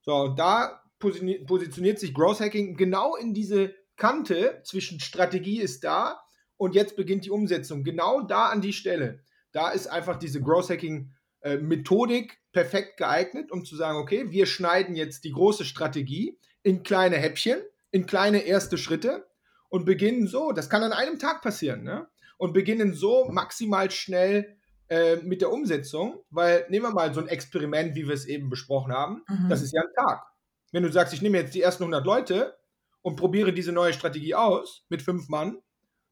So, 0.00 0.28
da 0.28 0.82
positioniert 0.98 1.98
sich 1.98 2.14
Growth 2.14 2.40
Hacking 2.40 2.76
genau 2.76 3.14
in 3.14 3.34
diese 3.34 3.74
Kante 3.96 4.62
zwischen 4.64 5.00
Strategie 5.00 5.60
ist 5.60 5.84
da 5.84 6.20
und 6.58 6.74
jetzt 6.74 6.96
beginnt 6.96 7.24
die 7.24 7.30
Umsetzung. 7.30 7.84
Genau 7.84 8.20
da 8.20 8.48
an 8.48 8.60
die 8.60 8.74
Stelle. 8.74 9.20
Da 9.52 9.70
ist 9.70 9.86
einfach 9.86 10.18
diese 10.18 10.42
Growth 10.42 10.68
Hacking 10.68 11.10
äh, 11.40 11.56
Methodik 11.56 12.38
perfekt 12.52 12.98
geeignet, 12.98 13.50
um 13.50 13.64
zu 13.64 13.76
sagen, 13.76 13.98
okay, 13.98 14.30
wir 14.30 14.44
schneiden 14.44 14.94
jetzt 14.94 15.24
die 15.24 15.32
große 15.32 15.64
Strategie 15.64 16.38
in 16.62 16.82
kleine 16.82 17.16
Häppchen, 17.16 17.60
in 17.90 18.06
kleine 18.06 18.40
erste 18.40 18.76
Schritte 18.76 19.26
und 19.68 19.86
beginnen 19.86 20.26
so, 20.26 20.52
das 20.52 20.68
kann 20.68 20.82
an 20.82 20.92
einem 20.92 21.18
Tag 21.18 21.40
passieren, 21.40 21.84
ne? 21.84 22.08
Und 22.36 22.52
beginnen 22.52 22.94
so 22.94 23.28
maximal 23.30 23.90
schnell 23.90 24.56
äh, 24.88 25.16
mit 25.16 25.40
der 25.40 25.50
Umsetzung, 25.50 26.20
weil 26.30 26.66
nehmen 26.68 26.86
wir 26.86 26.92
mal 26.92 27.12
so 27.12 27.20
ein 27.20 27.28
Experiment, 27.28 27.96
wie 27.96 28.06
wir 28.06 28.14
es 28.14 28.26
eben 28.26 28.48
besprochen 28.48 28.92
haben, 28.92 29.24
mhm. 29.28 29.48
das 29.48 29.62
ist 29.62 29.72
ja 29.72 29.80
ein 29.80 30.06
Tag. 30.06 30.22
Wenn 30.70 30.82
du 30.82 30.92
sagst, 30.92 31.14
ich 31.14 31.22
nehme 31.22 31.38
jetzt 31.38 31.54
die 31.54 31.62
ersten 31.62 31.82
100 31.82 32.04
Leute 32.06 32.56
und 33.02 33.16
probiere 33.16 33.52
diese 33.52 33.72
neue 33.72 33.92
Strategie 33.92 34.34
aus 34.34 34.84
mit 34.88 35.02
fünf 35.02 35.28
Mann, 35.28 35.58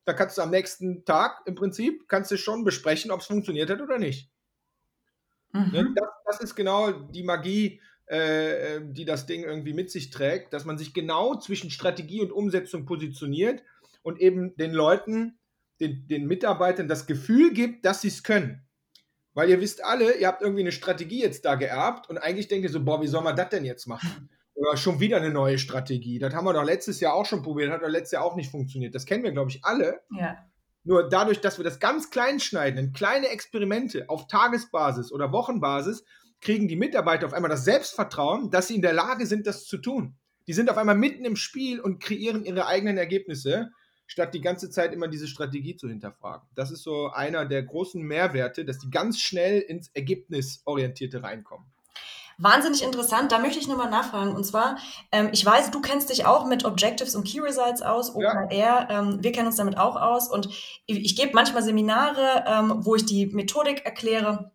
da 0.07 0.13
kannst 0.13 0.39
du 0.39 0.43
am 0.43 0.51
nächsten 0.51 1.05
Tag 1.05 1.43
im 1.47 1.57
Prinzip, 1.57 2.09
kannst 2.09 2.31
du 2.31 2.39
schon 2.39 2.65
besprechen, 2.65 3.11
ob 3.11 3.21
es 3.21 3.27
funktioniert 3.27 3.69
hat 3.69 3.81
oder 3.81 3.99
nicht. 3.99 4.31
Mhm. 5.53 5.71
Ne, 5.73 5.95
das, 5.95 6.09
das, 6.25 6.41
ist 6.41 6.55
genau 6.55 6.93
die 6.93 7.25
Magie, 7.25 7.81
äh, 8.07 8.81
die 8.85 9.05
das 9.05 9.27
Ding 9.27 9.43
irgendwie 9.43 9.75
mit 9.75 9.91
sich 9.91 10.11
trägt, 10.11 10.53
dass 10.53 10.65
man 10.65 10.79
sich 10.79 10.95
genau 10.95 11.35
zwischen 11.39 11.71
Strategie 11.71 12.21
und 12.21 12.31
Umsetzung 12.31 12.87
positioniert 12.87 13.63
und 14.03 14.21
eben 14.21 14.57
den 14.57 14.73
Leuten, 14.73 15.39
den, 15.81 16.07
den 16.07 16.27
Mitarbeitern 16.27 16.87
das 16.87 17.07
Gefühl 17.07 17.53
gibt, 17.53 17.85
dass 17.85 18.01
sie 18.01 18.09
es 18.09 18.23
können. 18.23 18.63
Weil 19.35 19.51
ihr 19.51 19.61
wisst 19.61 19.85
alle, 19.85 20.15
ihr 20.15 20.29
habt 20.29 20.41
irgendwie 20.41 20.63
eine 20.63 20.73
Strategie 20.73 21.21
jetzt 21.21 21.45
da 21.45 21.57
geerbt 21.57 22.09
und 22.09 22.17
eigentlich 22.17 22.47
denkt 22.47 22.65
ihr 22.65 22.71
so, 22.71 22.85
boah, 22.85 23.03
wie 23.03 23.09
soll 23.09 23.25
man 23.25 23.37
das 23.37 23.49
denn 23.49 23.65
jetzt 23.65 23.87
machen? 23.87 24.31
Oder 24.57 24.77
schon 24.77 25.01
wieder 25.01 25.19
eine 25.19 25.31
neue 25.31 25.59
Strategie. 25.59 26.19
Das 26.19 26.35
haben 26.35 26.47
wir 26.47 26.55
doch 26.55 26.65
letztes 26.65 26.99
Jahr 27.01 27.15
auch 27.15 27.27
schon 27.27 27.43
probiert, 27.43 27.71
hat 27.71 27.83
doch 27.83 27.89
letztes 27.89 28.13
Jahr 28.13 28.25
auch 28.25 28.37
nicht 28.37 28.51
funktioniert. 28.51 28.95
Das 28.95 29.05
kennen 29.05 29.23
wir, 29.23 29.33
glaube 29.33 29.51
ich, 29.51 29.65
alle. 29.65 30.01
Ja. 30.11 30.39
Nur 30.83 31.09
dadurch, 31.09 31.41
dass 31.41 31.59
wir 31.59 31.65
das 31.65 31.79
ganz 31.79 32.11
klein 32.11 32.41
schneiden, 32.41 32.79
in 32.79 32.93
kleine 32.93 33.29
Experimente 33.29 34.09
auf 34.09 34.29
Tagesbasis 34.29 35.13
oder 35.13 35.31
Wochenbasis, 35.31 36.05
kriegen 36.41 36.69
die 36.69 36.77
Mitarbeiter 36.77 37.27
auf 37.27 37.33
einmal 37.33 37.51
das 37.51 37.65
Selbstvertrauen, 37.65 38.51
dass 38.51 38.69
sie 38.69 38.77
in 38.77 38.83
der 38.83 38.93
Lage 38.93 39.27
sind, 39.27 39.47
das 39.47 39.67
zu 39.67 39.79
tun. 39.79 40.17
Die 40.47 40.53
sind 40.53 40.71
auf 40.71 40.79
einmal 40.79 40.97
mitten 40.97 41.25
im 41.25 41.37
Spiel 41.37 41.81
und 41.81 42.03
kreieren 42.03 42.45
ihre 42.45 42.67
eigenen 42.67 42.99
Ergebnisse, 42.99 43.71
statt 44.07 44.33
die 44.33 44.41
ganze 44.41 44.71
Zeit 44.71 44.93
immer 44.93 45.09
diese 45.09 45.27
Strategie 45.27 45.77
zu 45.77 45.89
hinterfragen. 45.89 46.49
Das 46.55 46.71
ist 46.71 46.83
so 46.83 47.09
einer 47.09 47.45
der 47.45 47.63
großen 47.63 48.01
Mehrwerte, 48.01 48.65
dass 48.65 48.79
die 48.79 48.91
ganz 48.91 49.21
schnell 49.21 49.61
ins 49.61 49.91
Ergebnisorientierte 49.93 51.23
reinkommen. 51.23 51.67
Wahnsinnig 52.39 52.83
interessant. 52.83 53.33
Da 53.33 53.39
möchte 53.39 53.59
ich 53.59 53.67
nochmal 53.67 53.89
nachfragen. 53.89 54.35
Und 54.35 54.45
zwar, 54.45 54.77
ähm, 55.11 55.31
ich 55.33 55.45
weiß, 55.45 55.71
du 55.71 55.81
kennst 55.81 56.11
dich 56.11 56.27
auch 56.27 56.47
mit 56.47 56.65
Objectives 56.65 57.17
und 57.17 57.25
Key 57.25 57.41
Results 57.41 57.81
aus, 57.81 58.15
OKR. 58.15 58.53
Ja. 58.53 58.89
Ähm, 58.91 59.23
wir 59.23 59.33
kennen 59.33 59.47
uns 59.47 59.57
damit 59.57 59.79
auch 59.79 59.97
aus. 59.97 60.29
Und 60.29 60.49
ich, 60.87 61.05
ich 61.05 61.17
gebe 61.17 61.33
manchmal 61.35 61.63
Seminare, 61.63 62.45
ähm, 62.47 62.85
wo 62.85 62.95
ich 62.95 63.07
die 63.07 63.27
Methodik 63.27 63.87
erkläre. 63.87 64.51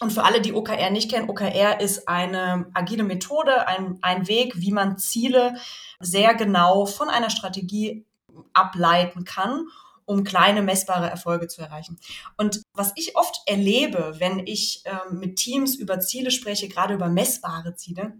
Und 0.00 0.12
für 0.12 0.24
alle, 0.24 0.40
die 0.40 0.54
OKR 0.54 0.90
nicht 0.90 1.10
kennen, 1.10 1.28
OKR 1.28 1.80
ist 1.80 2.08
eine 2.08 2.66
agile 2.74 3.04
Methode, 3.04 3.66
ein, 3.68 3.98
ein 4.02 4.28
Weg, 4.28 4.54
wie 4.56 4.72
man 4.72 4.98
Ziele 4.98 5.56
sehr 6.00 6.34
genau 6.34 6.86
von 6.86 7.08
einer 7.08 7.30
Strategie 7.30 8.04
ableiten 8.52 9.24
kann 9.24 9.66
um 10.06 10.24
kleine 10.24 10.62
messbare 10.62 11.10
Erfolge 11.10 11.48
zu 11.48 11.60
erreichen. 11.60 11.98
Und 12.36 12.62
was 12.76 12.92
ich 12.96 13.16
oft 13.16 13.40
erlebe, 13.46 14.16
wenn 14.18 14.46
ich 14.46 14.82
ähm, 14.84 15.18
mit 15.18 15.36
Teams 15.36 15.74
über 15.74 16.00
Ziele 16.00 16.30
spreche, 16.30 16.68
gerade 16.68 16.94
über 16.94 17.08
messbare 17.08 17.74
Ziele, 17.74 18.14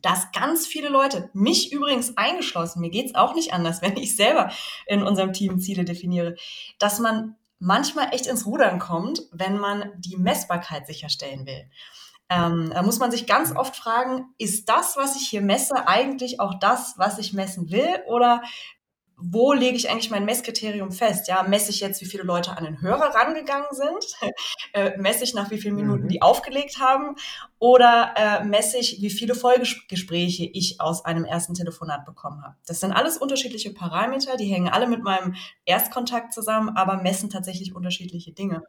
dass 0.00 0.32
ganz 0.32 0.66
viele 0.66 0.88
Leute, 0.88 1.30
mich 1.32 1.72
übrigens 1.72 2.16
eingeschlossen, 2.16 2.80
mir 2.80 2.90
geht's 2.90 3.14
auch 3.14 3.34
nicht 3.34 3.52
anders, 3.52 3.82
wenn 3.82 3.96
ich 3.96 4.16
selber 4.16 4.50
in 4.86 5.02
unserem 5.02 5.32
Team 5.32 5.60
Ziele 5.60 5.84
definiere, 5.84 6.36
dass 6.78 6.98
man 6.98 7.36
manchmal 7.58 8.12
echt 8.12 8.26
ins 8.26 8.44
Rudern 8.44 8.80
kommt, 8.80 9.22
wenn 9.30 9.56
man 9.56 9.92
die 9.96 10.16
Messbarkeit 10.16 10.86
sicherstellen 10.86 11.46
will. 11.46 11.70
Ähm, 12.28 12.70
da 12.72 12.82
muss 12.82 12.98
man 12.98 13.10
sich 13.10 13.26
ganz 13.26 13.54
oft 13.54 13.76
fragen, 13.76 14.34
ist 14.38 14.68
das, 14.68 14.96
was 14.96 15.16
ich 15.16 15.28
hier 15.28 15.42
messe, 15.42 15.86
eigentlich 15.86 16.40
auch 16.40 16.58
das, 16.58 16.94
was 16.96 17.18
ich 17.18 17.32
messen 17.32 17.70
will? 17.70 18.02
Oder 18.08 18.42
wo 19.24 19.52
lege 19.52 19.76
ich 19.76 19.90
eigentlich 19.90 20.10
mein 20.10 20.24
Messkriterium 20.24 20.90
fest? 20.90 21.28
Ja, 21.28 21.42
messe 21.42 21.70
ich 21.70 21.80
jetzt, 21.80 22.00
wie 22.00 22.06
viele 22.06 22.24
Leute 22.24 22.56
an 22.56 22.64
den 22.64 22.80
Hörer 22.80 23.14
rangegangen 23.14 23.68
sind? 23.70 24.04
äh, 24.72 24.96
messe 24.98 25.24
ich 25.24 25.34
nach 25.34 25.50
wie 25.50 25.58
vielen 25.58 25.76
Minuten 25.76 26.04
mhm. 26.04 26.08
die 26.08 26.22
aufgelegt 26.22 26.80
haben? 26.80 27.16
Oder 27.58 28.14
äh, 28.16 28.44
messe 28.44 28.78
ich, 28.78 29.00
wie 29.00 29.10
viele 29.10 29.34
Folgegespräche 29.34 30.44
ich 30.44 30.80
aus 30.80 31.04
einem 31.04 31.24
ersten 31.24 31.54
Telefonat 31.54 32.04
bekommen 32.04 32.42
habe? 32.42 32.56
Das 32.66 32.80
sind 32.80 32.92
alles 32.92 33.18
unterschiedliche 33.18 33.72
Parameter, 33.72 34.36
die 34.36 34.46
hängen 34.46 34.68
alle 34.68 34.86
mit 34.86 35.02
meinem 35.02 35.34
Erstkontakt 35.64 36.32
zusammen, 36.32 36.70
aber 36.76 36.96
messen 37.02 37.30
tatsächlich 37.30 37.74
unterschiedliche 37.74 38.32
Dinge. 38.32 38.64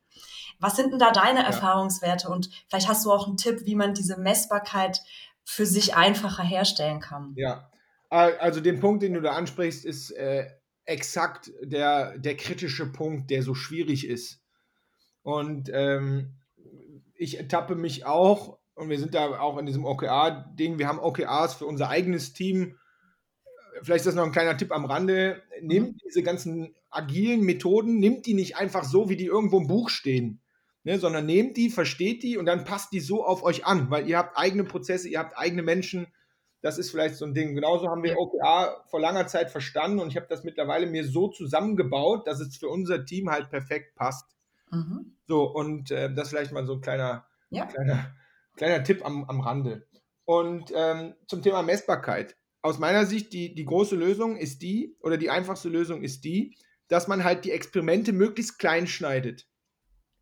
Was 0.60 0.76
sind 0.76 0.92
denn 0.92 1.00
da 1.00 1.12
deine 1.12 1.42
ja. 1.42 1.48
Erfahrungswerte? 1.48 2.30
Und 2.30 2.50
vielleicht 2.70 2.88
hast 2.88 3.06
du 3.06 3.12
auch 3.12 3.28
einen 3.28 3.38
Tipp, 3.38 3.66
wie 3.66 3.76
man 3.76 3.94
diese 3.94 4.18
Messbarkeit 4.18 5.02
für 5.44 5.66
sich 5.66 5.96
einfacher 5.96 6.44
herstellen 6.44 7.00
kann. 7.00 7.34
Ja, 7.36 7.70
also 8.14 8.62
den 8.62 8.80
Punkt, 8.80 9.02
den 9.04 9.14
du 9.14 9.22
da 9.22 9.32
ansprichst, 9.32 9.86
ist 9.86 10.12
äh, 10.12 10.48
exakt 10.86 11.52
der, 11.62 12.18
der 12.18 12.38
kritische 12.38 12.92
Punkt, 12.92 13.30
der 13.30 13.44
so 13.44 13.56
schwierig 13.56 14.08
ist. 14.08 14.42
Und 15.24 15.70
ähm, 15.74 16.36
ich 17.16 17.38
ertappe 17.38 17.76
mich 17.76 18.06
auch, 18.06 18.60
und 18.76 18.90
wir 18.90 19.00
sind 19.00 19.14
da 19.14 19.40
auch 19.40 19.58
in 19.58 19.66
diesem 19.66 19.86
OKR-Ding, 19.86 20.80
wir 20.80 20.88
haben 20.88 21.00
OKRs 21.00 21.56
für 21.56 21.66
unser 21.66 21.90
eigenes 21.90 22.34
Team. 22.34 22.78
Vielleicht 23.82 24.02
ist 24.02 24.08
das 24.08 24.16
noch 24.16 24.26
ein 24.26 24.32
kleiner 24.32 24.58
Tipp 24.58 24.72
am 24.72 24.86
Rande. 24.86 25.42
Nehmt 25.62 25.94
mhm. 25.94 25.98
diese 26.06 26.24
ganzen 26.24 26.76
agilen 26.90 27.42
Methoden, 27.42 28.00
nimmt 28.00 28.26
die 28.26 28.34
nicht 28.34 28.58
einfach 28.58 28.84
so, 28.84 29.10
wie 29.10 29.18
die 29.18 29.26
irgendwo 29.26 29.60
im 29.60 29.68
Buch 29.68 29.90
stehen. 29.90 30.40
Ne, 30.86 31.00
sondern 31.00 31.26
nehmt 31.26 31.56
die, 31.56 31.70
versteht 31.70 32.24
die 32.24 32.38
und 32.38 32.46
dann 32.46 32.66
passt 32.66 32.92
die 32.92 33.00
so 33.00 33.24
auf 33.24 33.42
euch 33.42 33.66
an, 33.66 33.90
weil 33.90 34.10
ihr 34.10 34.18
habt 34.18 34.38
eigene 34.38 34.66
Prozesse, 34.66 35.08
ihr 35.08 35.20
habt 35.20 35.38
eigene 35.38 35.64
Menschen, 35.64 36.08
das 36.64 36.78
ist 36.78 36.92
vielleicht 36.92 37.16
so 37.16 37.26
ein 37.26 37.34
Ding. 37.34 37.56
Genauso 37.56 37.90
haben 37.90 38.04
wir 38.04 38.18
OKR 38.18 38.86
vor 38.88 39.02
langer 39.02 39.28
Zeit 39.28 39.52
verstanden 39.52 40.00
und 40.00 40.08
ich 40.08 40.16
habe 40.16 40.28
das 40.30 40.46
mittlerweile 40.46 40.88
mir 40.88 41.06
so 41.06 41.28
zusammengebaut, 41.28 42.26
dass 42.26 42.40
es 42.40 42.56
für 42.56 42.70
unser 42.70 43.06
Team 43.06 43.30
halt 43.30 43.50
perfekt 43.50 43.96
passt. 43.96 44.26
Mhm. 44.72 45.18
So, 45.28 45.44
und 45.44 45.92
äh, 45.92 46.12
das 46.14 46.30
vielleicht 46.30 46.54
mal 46.54 46.66
so 46.66 46.76
ein 46.76 46.82
kleiner, 46.82 47.28
ja. 47.50 47.66
kleiner, 47.66 48.16
kleiner 48.56 48.82
Tipp 48.82 49.06
am, 49.06 49.26
am 49.26 49.42
Rande. 49.42 49.86
Und 50.24 50.72
ähm, 50.74 51.16
zum 51.28 51.42
Thema 51.42 51.64
Messbarkeit. 51.64 52.38
Aus 52.62 52.80
meiner 52.80 53.06
Sicht, 53.06 53.34
die, 53.34 53.54
die 53.54 53.66
große 53.66 53.98
Lösung 53.98 54.38
ist 54.38 54.62
die, 54.62 54.96
oder 55.02 55.18
die 55.18 55.30
einfachste 55.30 55.68
Lösung 55.68 56.02
ist 56.02 56.24
die, 56.24 56.56
dass 56.88 57.10
man 57.10 57.26
halt 57.26 57.44
die 57.44 57.52
Experimente 57.52 58.14
möglichst 58.14 58.58
klein 58.58 58.88
schneidet. 58.88 59.50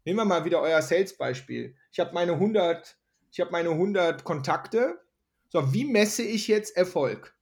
Nehmen 0.06 0.18
wir 0.18 0.26
mal 0.26 0.44
wieder 0.44 0.60
euer 0.60 0.82
Sales-Beispiel. 0.82 1.76
Ich 1.92 2.00
habe 2.00 2.16
meine 2.16 2.34
100, 2.34 2.98
ich 3.32 3.40
habe 3.40 3.52
meine 3.52 3.70
100 3.70 4.24
Kontakte. 4.24 5.01
So, 5.52 5.74
wie 5.74 5.84
messe 5.84 6.24
ich 6.24 6.48
jetzt 6.48 6.78
Erfolg? 6.78 7.36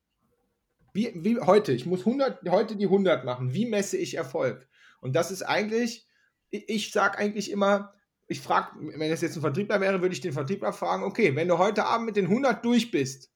Wie, 0.94 1.12
wie 1.16 1.40
heute, 1.40 1.74
ich 1.74 1.86
muss 1.86 2.00
100, 2.00 2.50
heute 2.50 2.76
die 2.76 2.86
100 2.86 3.24
machen. 3.24 3.54
Wie 3.54 3.68
messe 3.68 3.98
ich 3.98 4.16
Erfolg? 4.16 4.68
Und 5.00 5.16
das 5.16 5.30
ist 5.30 5.44
eigentlich, 5.44 6.08
ich 6.50 6.92
sage 6.92 7.20
eigentlich 7.20 7.52
immer, 7.52 7.94
ich 8.28 8.42
frage, 8.42 8.70
wenn 8.80 9.12
es 9.12 9.22
jetzt 9.22 9.36
ein 9.36 9.42
Vertriebler 9.42 9.80
wäre, 9.80 10.02
würde 10.02 10.14
ich 10.14 10.22
den 10.22 10.34
Vertriebler 10.34 10.74
fragen, 10.74 11.04
okay, 11.04 11.36
wenn 11.36 11.48
du 11.48 11.60
heute 11.60 11.86
Abend 11.86 12.08
mit 12.08 12.16
den 12.16 12.26
100 12.26 12.66
durch 12.66 12.90
bist, 12.90 13.32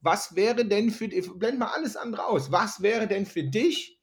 was 0.00 0.36
wäre 0.36 0.64
denn 0.64 0.90
für, 0.90 1.08
blend 1.08 1.58
mal 1.58 1.72
alles 1.72 1.96
andere 1.96 2.26
aus, 2.26 2.52
was 2.52 2.80
wäre 2.80 3.08
denn 3.08 3.26
für 3.26 3.42
dich 3.42 4.00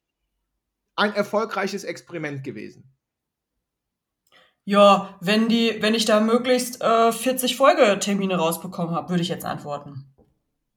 ein 0.98 1.14
erfolgreiches 1.14 1.86
Experiment 1.86 2.44
gewesen? 2.44 2.94
Ja, 4.66 5.18
wenn 5.22 5.48
die, 5.48 5.82
wenn 5.82 5.96
ich 5.96 6.04
da 6.04 6.20
möglichst 6.20 6.82
äh, 6.82 7.14
40 7.14 7.56
Folgetermine 7.56 8.36
rausbekommen 8.36 8.94
habe, 8.94 9.10
würde 9.10 9.24
ich 9.24 9.30
jetzt 9.30 9.46
antworten. 9.46 10.09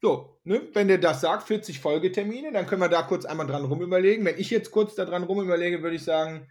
So, 0.03 0.37
ne, 0.43 0.69
wenn 0.75 0.89
der 0.89 0.99
das 0.99 1.21
sagt, 1.21 1.47
40 1.47 1.79
Folgetermine, 1.79 2.51
dann 2.53 2.67
können 2.67 2.83
wir 2.83 2.89
da 2.89 3.03
kurz 3.03 3.25
einmal 3.25 3.47
dran 3.47 3.65
rum 3.65 3.83
überlegen. 3.83 4.25
Wenn 4.25 4.39
ich 4.39 4.51
jetzt 4.51 4.73
kurz 4.73 4.97
da 4.97 5.05
dran 5.05 5.23
rum 5.23 5.41
überlege, 5.41 5.81
würde 5.83 5.95
ich 5.95 6.03
sagen, 6.03 6.49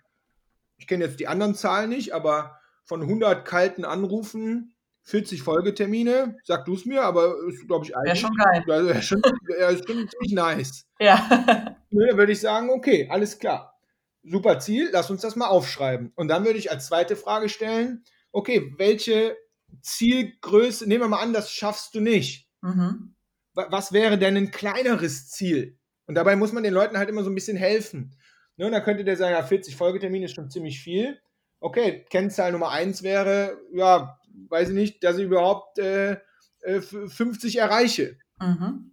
ich 0.78 0.88
kenne 0.88 1.04
jetzt 1.04 1.20
die 1.20 1.28
anderen 1.28 1.54
Zahlen 1.54 1.90
nicht, 1.90 2.14
aber 2.14 2.58
von 2.86 3.02
100 3.02 3.46
kalten 3.46 3.84
Anrufen 3.84 4.74
40 5.04 5.44
Folgetermine, 5.44 6.38
sag 6.46 6.64
du 6.64 6.76
es 6.76 6.86
mir, 6.86 7.04
aber 7.04 7.36
ist, 7.50 7.68
glaube 7.68 7.86
ich, 7.86 7.96
eigentlich. 7.96 8.24
Wäre 8.24 8.34
schon 8.34 8.36
geil. 8.38 8.64
Wäre 8.66 9.02
schon, 9.02 9.22
wär 9.22 9.78
schon 9.78 10.10
ziemlich 10.10 10.32
nice. 10.34 10.86
Ja. 11.00 11.76
Ne, 11.94 12.08
dann 12.08 12.18
würde 12.18 12.32
ich 12.32 12.40
sagen, 12.40 12.70
okay, 12.70 13.10
alles 13.12 13.38
klar. 13.38 13.78
Super 14.24 14.60
Ziel, 14.60 14.92
lass 14.94 15.12
uns 15.12 15.24
das 15.24 15.36
mal 15.36 15.48
aufschreiben. 15.48 16.14
Und 16.16 16.30
dann 16.30 16.46
würde 16.46 16.58
ich 16.58 16.72
als 16.72 16.88
zweite 16.88 17.18
Frage 17.18 17.50
stellen, 17.50 18.06
okay, 18.32 18.74
welche 18.78 19.36
Zielgröße, 19.82 20.88
nehmen 20.88 21.04
wir 21.04 21.08
mal 21.10 21.20
an, 21.20 21.34
das 21.34 21.52
schaffst 21.52 21.96
du 21.96 22.00
nicht. 22.00 22.48
Mhm. 22.62 23.14
Was 23.54 23.92
wäre 23.92 24.18
denn 24.18 24.38
ein 24.38 24.52
kleineres 24.52 25.30
Ziel? 25.30 25.78
Und 26.06 26.16
dabei 26.16 26.36
muss 26.36 26.54
man 26.54 26.64
den 26.64 26.74
Leuten 26.74 26.98
halt 26.98 27.10
immer 27.10 27.24
so 27.24 27.30
ein 27.30 27.36
bisschen 27.36 27.58
helfen. 27.58 28.16
Ne, 28.58 28.66
und 28.66 28.72
dann 28.74 28.84
könnte 28.84 29.04
der 29.04 29.18
sagen, 29.18 29.34
ja, 29.34 29.44
40 29.44 29.76
Folgetermine 29.76 30.26
ist 30.26 30.36
schon 30.36 30.50
ziemlich 30.50 30.82
viel. 30.82 31.20
Okay, 31.60 32.06
Kennzahl 32.10 32.52
Nummer 32.52 32.70
eins 32.70 33.04
wäre, 33.04 33.58
ja, 33.74 34.20
weiß 34.50 34.70
ich 34.70 34.76
nicht, 34.76 35.04
dass 35.04 35.18
ich 35.18 35.26
überhaupt 35.26 35.80
äh, 35.80 36.18
50 36.64 37.56
äh, 37.56 37.60
erreiche. 37.60 38.18
Mhm. 38.40 38.92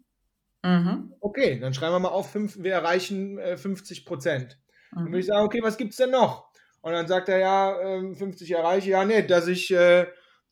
Mhm. 0.62 1.14
Okay, 1.20 1.58
dann 1.60 1.74
schreiben 1.74 1.94
wir 1.94 2.00
mal 2.00 2.08
auf, 2.08 2.30
fünf, 2.30 2.62
wir 2.62 2.72
erreichen 2.72 3.38
äh, 3.38 3.56
50 3.56 4.04
Prozent. 4.04 4.58
Mhm. 4.92 4.96
Dann 4.96 5.06
würde 5.06 5.20
ich 5.20 5.26
sagen, 5.26 5.46
okay, 5.46 5.60
was 5.62 5.76
gibt 5.76 5.92
es 5.92 5.96
denn 5.96 6.10
noch? 6.10 6.48
Und 6.80 6.92
dann 6.92 7.08
sagt 7.08 7.28
er, 7.28 7.38
ja, 7.38 7.80
äh, 7.80 8.14
50 8.14 8.50
erreiche, 8.50 8.90
ja, 8.90 9.04
nee, 9.04 9.22
dass 9.22 9.48
ich 9.48 9.70
äh, 9.72 10.06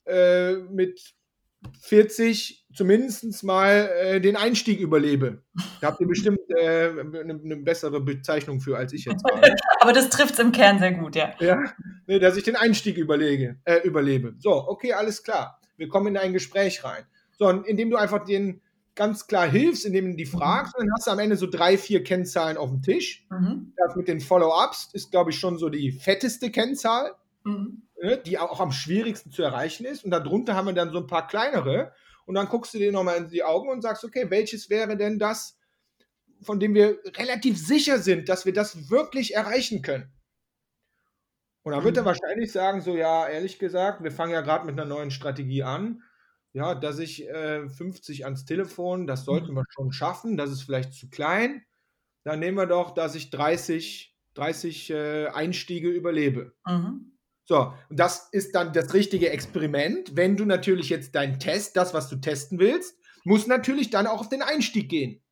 äh 0.06 0.56
mit 0.70 1.15
40 1.80 2.66
zumindest 2.76 3.42
mal 3.42 3.90
äh, 4.00 4.20
den 4.20 4.36
Einstieg 4.36 4.80
überlebe. 4.80 5.42
Da 5.80 5.88
habt 5.88 6.00
ihr 6.00 6.06
bestimmt 6.06 6.40
äh, 6.48 6.90
eine, 6.90 7.40
eine, 7.42 7.56
bessere 7.56 8.00
Bezeichnung 8.00 8.60
für 8.60 8.76
als 8.76 8.92
ich 8.92 9.06
jetzt. 9.06 9.24
Habe. 9.24 9.54
Aber 9.80 9.92
das 9.92 10.10
trifft 10.10 10.34
es 10.34 10.38
im 10.38 10.52
Kern 10.52 10.78
sehr 10.78 10.92
gut, 10.92 11.16
ja. 11.16 11.32
Ja, 11.40 11.64
nee, 12.06 12.18
dass 12.18 12.36
ich 12.36 12.44
den 12.44 12.56
Einstieg 12.56 12.98
überlege, 12.98 13.58
äh, 13.64 13.80
überlebe. 13.82 14.34
So, 14.38 14.52
okay, 14.52 14.92
alles 14.92 15.22
klar. 15.22 15.58
Wir 15.76 15.88
kommen 15.88 16.08
in 16.08 16.16
ein 16.18 16.32
Gespräch 16.32 16.84
rein. 16.84 17.04
So, 17.38 17.48
und 17.48 17.66
indem 17.66 17.90
du 17.90 17.96
einfach 17.96 18.24
den 18.24 18.60
ganz 18.94 19.26
klar 19.26 19.46
hilfst, 19.46 19.84
indem 19.84 20.10
du 20.10 20.16
die 20.16 20.26
fragst, 20.26 20.74
dann 20.76 20.88
hast 20.94 21.06
du 21.06 21.10
am 21.10 21.18
Ende 21.18 21.36
so 21.36 21.46
drei, 21.46 21.76
vier 21.76 22.02
Kennzahlen 22.02 22.56
auf 22.56 22.70
dem 22.70 22.82
Tisch. 22.82 23.26
Mhm. 23.30 23.72
Das 23.76 23.94
mit 23.94 24.08
den 24.08 24.20
Follow-ups 24.20 24.90
ist, 24.92 25.10
glaube 25.10 25.30
ich, 25.30 25.38
schon 25.38 25.58
so 25.58 25.68
die 25.68 25.92
fetteste 25.92 26.50
Kennzahl. 26.50 27.12
Mhm. 27.44 27.82
Ne, 28.02 28.18
die 28.18 28.38
auch 28.38 28.60
am 28.60 28.72
schwierigsten 28.72 29.32
zu 29.32 29.42
erreichen 29.42 29.86
ist. 29.86 30.04
Und 30.04 30.10
darunter 30.10 30.54
haben 30.54 30.66
wir 30.66 30.74
dann 30.74 30.92
so 30.92 30.98
ein 30.98 31.06
paar 31.06 31.26
kleinere. 31.26 31.92
Und 32.26 32.34
dann 32.34 32.48
guckst 32.48 32.74
du 32.74 32.78
dir 32.78 32.92
nochmal 32.92 33.16
in 33.16 33.28
die 33.28 33.42
Augen 33.42 33.70
und 33.70 33.80
sagst, 33.80 34.04
okay, 34.04 34.28
welches 34.28 34.68
wäre 34.68 34.96
denn 34.96 35.18
das, 35.18 35.58
von 36.42 36.60
dem 36.60 36.74
wir 36.74 36.98
relativ 37.16 37.58
sicher 37.58 37.98
sind, 37.98 38.28
dass 38.28 38.44
wir 38.44 38.52
das 38.52 38.90
wirklich 38.90 39.34
erreichen 39.34 39.80
können? 39.80 40.12
Und 41.62 41.72
dann 41.72 41.84
wird 41.84 41.96
er 41.96 42.02
mhm. 42.02 42.06
wahrscheinlich 42.06 42.52
sagen, 42.52 42.82
so 42.82 42.96
ja, 42.96 43.26
ehrlich 43.26 43.58
gesagt, 43.58 44.02
wir 44.04 44.12
fangen 44.12 44.32
ja 44.32 44.42
gerade 44.42 44.66
mit 44.66 44.78
einer 44.78 44.88
neuen 44.88 45.10
Strategie 45.10 45.62
an. 45.62 46.02
Ja, 46.52 46.74
dass 46.74 46.98
ich 46.98 47.28
äh, 47.28 47.68
50 47.68 48.24
ans 48.24 48.44
Telefon, 48.44 49.06
das 49.06 49.24
sollten 49.24 49.52
mhm. 49.52 49.56
wir 49.56 49.64
schon 49.70 49.92
schaffen, 49.92 50.36
das 50.36 50.50
ist 50.50 50.62
vielleicht 50.62 50.92
zu 50.92 51.08
klein. 51.08 51.64
Dann 52.24 52.40
nehmen 52.40 52.56
wir 52.56 52.66
doch, 52.66 52.92
dass 52.92 53.14
ich 53.14 53.30
30, 53.30 54.16
30 54.34 54.90
äh, 54.90 55.26
Einstiege 55.28 55.88
überlebe. 55.88 56.54
Mhm. 56.66 57.15
So, 57.46 57.72
und 57.88 57.98
das 57.98 58.28
ist 58.32 58.54
dann 58.54 58.72
das 58.72 58.92
richtige 58.92 59.30
Experiment. 59.30 60.16
Wenn 60.16 60.36
du 60.36 60.44
natürlich 60.44 60.90
jetzt 60.90 61.14
deinen 61.14 61.38
Test, 61.38 61.76
das, 61.76 61.94
was 61.94 62.08
du 62.08 62.16
testen 62.16 62.58
willst, 62.58 62.98
muss 63.24 63.46
natürlich 63.46 63.90
dann 63.90 64.06
auch 64.06 64.20
auf 64.20 64.28
den 64.28 64.42
Einstieg 64.42 64.88
gehen. 64.88 65.22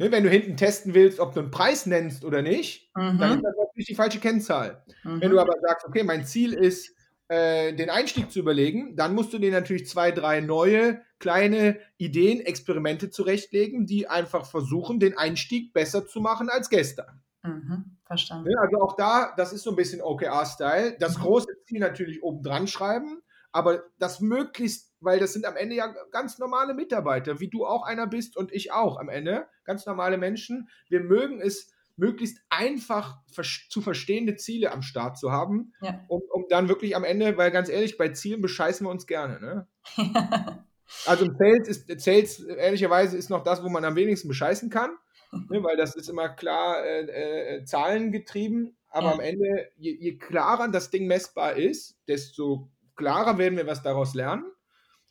Ne, 0.00 0.12
wenn 0.12 0.24
du 0.24 0.30
hinten 0.30 0.56
testen 0.56 0.94
willst, 0.94 1.18
ob 1.20 1.32
du 1.32 1.40
einen 1.40 1.50
Preis 1.50 1.86
nennst 1.86 2.24
oder 2.24 2.42
nicht, 2.42 2.90
mhm. 2.96 3.18
dann 3.18 3.36
ist 3.36 3.44
das 3.44 3.56
natürlich 3.56 3.86
die 3.86 3.94
falsche 3.94 4.20
Kennzahl. 4.20 4.84
Mhm. 5.04 5.20
Wenn 5.20 5.30
du 5.30 5.40
aber 5.40 5.54
sagst, 5.60 5.86
okay, 5.86 6.02
mein 6.02 6.24
Ziel 6.24 6.52
ist, 6.54 6.94
äh, 7.28 7.74
den 7.74 7.90
Einstieg 7.90 8.30
zu 8.30 8.40
überlegen, 8.40 8.96
dann 8.96 9.14
musst 9.14 9.32
du 9.32 9.38
dir 9.38 9.50
natürlich 9.52 9.86
zwei, 9.86 10.10
drei 10.12 10.40
neue 10.40 11.02
kleine 11.18 11.78
Ideen, 11.98 12.40
Experimente 12.40 13.10
zurechtlegen, 13.10 13.86
die 13.86 14.08
einfach 14.08 14.46
versuchen, 14.46 14.98
den 14.98 15.16
Einstieg 15.16 15.72
besser 15.72 16.06
zu 16.06 16.20
machen 16.20 16.48
als 16.48 16.70
gestern. 16.70 17.22
Mhm. 17.48 17.96
Verstanden. 18.04 18.50
Ja, 18.50 18.60
also 18.60 18.80
auch 18.80 18.96
da, 18.96 19.34
das 19.36 19.52
ist 19.52 19.62
so 19.62 19.70
ein 19.70 19.76
bisschen 19.76 20.00
OKR-Style. 20.00 20.96
Das 20.98 21.18
mhm. 21.18 21.22
große 21.22 21.48
Ziel 21.66 21.80
natürlich 21.80 22.22
oben 22.22 22.42
dran 22.42 22.66
schreiben, 22.66 23.22
aber 23.52 23.82
das 23.98 24.20
möglichst, 24.20 24.94
weil 25.00 25.18
das 25.18 25.32
sind 25.32 25.44
am 25.44 25.56
Ende 25.56 25.74
ja 25.74 25.94
ganz 26.10 26.38
normale 26.38 26.74
Mitarbeiter, 26.74 27.40
wie 27.40 27.48
du 27.48 27.66
auch 27.66 27.84
einer 27.84 28.06
bist 28.06 28.36
und 28.36 28.52
ich 28.52 28.72
auch 28.72 28.98
am 28.98 29.08
Ende, 29.08 29.46
ganz 29.64 29.84
normale 29.86 30.16
Menschen. 30.16 30.68
Wir 30.88 31.00
mögen 31.00 31.40
es 31.40 31.70
möglichst 31.96 32.40
einfach 32.48 33.18
zu 33.68 33.82
verstehende 33.82 34.36
Ziele 34.36 34.72
am 34.72 34.82
Start 34.82 35.18
zu 35.18 35.32
haben, 35.32 35.74
ja. 35.82 36.00
um, 36.08 36.22
um, 36.30 36.46
dann 36.48 36.68
wirklich 36.68 36.94
am 36.94 37.04
Ende, 37.04 37.36
weil 37.36 37.50
ganz 37.50 37.68
ehrlich, 37.68 37.98
bei 37.98 38.10
Zielen 38.10 38.40
bescheißen 38.40 38.86
wir 38.86 38.90
uns 38.90 39.06
gerne. 39.06 39.40
Ne? 39.40 39.66
also 41.06 41.26
Sales 41.36 41.68
ist, 41.68 42.00
Sales 42.00 42.40
ehrlicherweise 42.40 43.18
ist 43.18 43.30
noch 43.30 43.42
das, 43.42 43.62
wo 43.64 43.68
man 43.68 43.84
am 43.84 43.96
wenigsten 43.96 44.28
bescheißen 44.28 44.70
kann 44.70 44.90
ne, 45.32 45.62
weil 45.62 45.76
das 45.76 45.94
ist 45.94 46.08
immer 46.08 46.28
klar 46.28 46.84
äh, 46.84 47.56
äh, 47.56 47.64
zahlengetrieben. 47.64 48.76
Aber 48.90 49.08
ja. 49.08 49.12
am 49.12 49.20
Ende, 49.20 49.70
je, 49.76 49.96
je, 49.98 50.16
klarer 50.16 50.68
das 50.68 50.90
Ding 50.90 51.06
messbar 51.06 51.54
ist, 51.54 51.98
desto 52.08 52.70
klarer 52.96 53.36
werden 53.36 53.58
wir 53.58 53.66
was 53.66 53.82
daraus 53.82 54.14
lernen. 54.14 54.44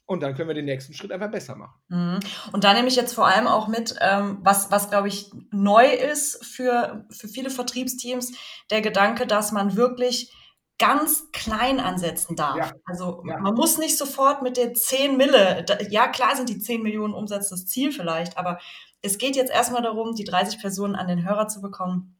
Und 0.10 0.24
dann 0.24 0.36
können 0.36 0.48
wir 0.48 0.56
den 0.56 0.66
nächsten 0.66 0.94
Schritt 0.94 1.12
einfach 1.12 1.30
besser 1.30 1.56
machen. 1.56 1.82
Mhm. 1.90 2.20
Und 2.54 2.64
da 2.64 2.74
nehme 2.74 2.88
ich 2.88 2.96
jetzt 2.96 3.14
vor 3.14 3.28
allem 3.28 3.46
auch 3.46 3.68
mit, 3.68 3.94
ähm, 4.00 4.40
was, 4.42 4.72
was 4.72 4.90
glaube 4.90 5.10
ich 5.10 5.32
neu 5.52 5.86
ist 5.86 6.46
für, 6.46 7.06
für 7.12 7.28
viele 7.28 7.50
Vertriebsteams, 7.50 8.32
der 8.72 8.82
Gedanke, 8.82 9.28
dass 9.28 9.52
man 9.52 9.76
wirklich 9.76 10.34
ganz 10.80 11.32
klein 11.32 11.80
ansetzen 11.80 12.36
darf. 12.36 12.58
Ja. 12.58 12.72
Also 12.86 13.24
ja. 13.28 13.40
man 13.40 13.54
muss 13.54 13.78
nicht 13.78 13.98
sofort 13.98 14.44
mit 14.44 14.58
der 14.58 14.74
10 14.74 15.18
Mille, 15.18 15.66
ja 15.90 16.08
klar 16.08 16.36
sind 16.36 16.50
die 16.50 16.60
10 16.60 16.84
Millionen 16.84 17.14
Umsatz 17.14 17.50
das 17.50 17.66
Ziel 17.68 17.92
vielleicht, 17.92 18.38
aber 18.38 18.60
es 19.08 19.18
geht 19.18 19.36
jetzt 19.36 19.52
erstmal 19.52 19.82
darum, 19.82 20.14
die 20.16 20.24
30 20.24 20.60
Personen 20.60 20.96
an 20.96 21.08
den 21.08 21.28
Hörer 21.28 21.48
zu 21.48 21.62
bekommen. 21.62 22.14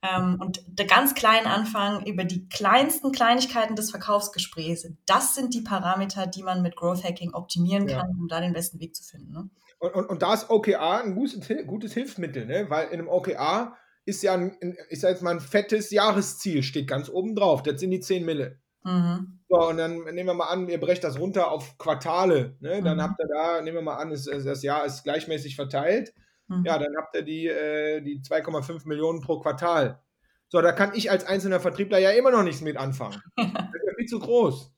Ähm, 0.00 0.40
und 0.40 0.62
der 0.68 0.86
ganz 0.86 1.14
kleinen 1.14 1.46
Anfang 1.46 2.06
über 2.06 2.22
die 2.22 2.48
kleinsten 2.48 3.10
Kleinigkeiten 3.10 3.74
des 3.74 3.90
Verkaufsgesprächs. 3.90 4.86
Das 5.06 5.34
sind 5.34 5.54
die 5.54 5.62
Parameter, 5.62 6.28
die 6.28 6.44
man 6.44 6.62
mit 6.62 6.76
Growth 6.76 7.02
Hacking 7.02 7.34
optimieren 7.34 7.88
kann, 7.88 8.10
ja. 8.10 8.16
um 8.16 8.28
da 8.28 8.40
den 8.40 8.52
besten 8.52 8.78
Weg 8.78 8.94
zu 8.94 9.02
finden. 9.02 9.32
Ne? 9.32 9.50
Und, 9.80 9.94
und, 9.94 10.06
und 10.06 10.22
da 10.22 10.34
ist 10.34 10.50
OKR 10.50 11.02
ein 11.02 11.16
gutes, 11.16 11.48
gutes 11.66 11.94
Hilfsmittel, 11.94 12.46
ne? 12.46 12.66
weil 12.68 12.88
in 12.88 13.00
einem 13.00 13.08
OKR 13.08 13.76
ist 14.04 14.22
ja 14.22 14.34
ein, 14.34 14.56
ist 14.88 15.02
jetzt 15.02 15.22
mal 15.22 15.32
ein 15.32 15.40
fettes 15.40 15.90
Jahresziel, 15.90 16.62
steht 16.62 16.88
ganz 16.88 17.08
oben 17.08 17.34
drauf. 17.34 17.62
Das 17.62 17.80
sind 17.80 17.90
die 17.90 18.00
10 18.00 18.24
Mille. 18.24 18.60
Mhm. 18.84 19.37
So, 19.48 19.68
und 19.68 19.78
dann 19.78 20.04
nehmen 20.04 20.26
wir 20.26 20.34
mal 20.34 20.48
an, 20.48 20.68
ihr 20.68 20.78
brecht 20.78 21.04
das 21.04 21.18
runter 21.18 21.50
auf 21.50 21.78
Quartale. 21.78 22.56
Ne? 22.60 22.82
Dann 22.82 22.98
mhm. 22.98 23.02
habt 23.02 23.20
ihr 23.20 23.28
da, 23.28 23.62
nehmen 23.62 23.78
wir 23.78 23.82
mal 23.82 23.96
an, 23.96 24.12
ist, 24.12 24.26
das 24.26 24.62
Jahr 24.62 24.84
ist 24.84 25.04
gleichmäßig 25.04 25.56
verteilt. 25.56 26.12
Mhm. 26.48 26.64
Ja, 26.66 26.78
dann 26.78 26.94
habt 26.96 27.16
ihr 27.16 27.22
die, 27.22 27.46
äh, 27.46 28.00
die 28.02 28.20
2,5 28.20 28.86
Millionen 28.86 29.20
pro 29.20 29.40
Quartal. 29.40 30.02
So, 30.48 30.60
da 30.60 30.72
kann 30.72 30.92
ich 30.94 31.10
als 31.10 31.24
einzelner 31.24 31.60
Vertriebler 31.60 31.98
ja 31.98 32.10
immer 32.10 32.30
noch 32.30 32.42
nichts 32.42 32.60
mit 32.60 32.76
anfangen. 32.76 33.22
das 33.36 33.46
ist 33.46 33.86
ja 33.86 33.94
viel 33.96 34.06
zu 34.06 34.18
groß. 34.18 34.72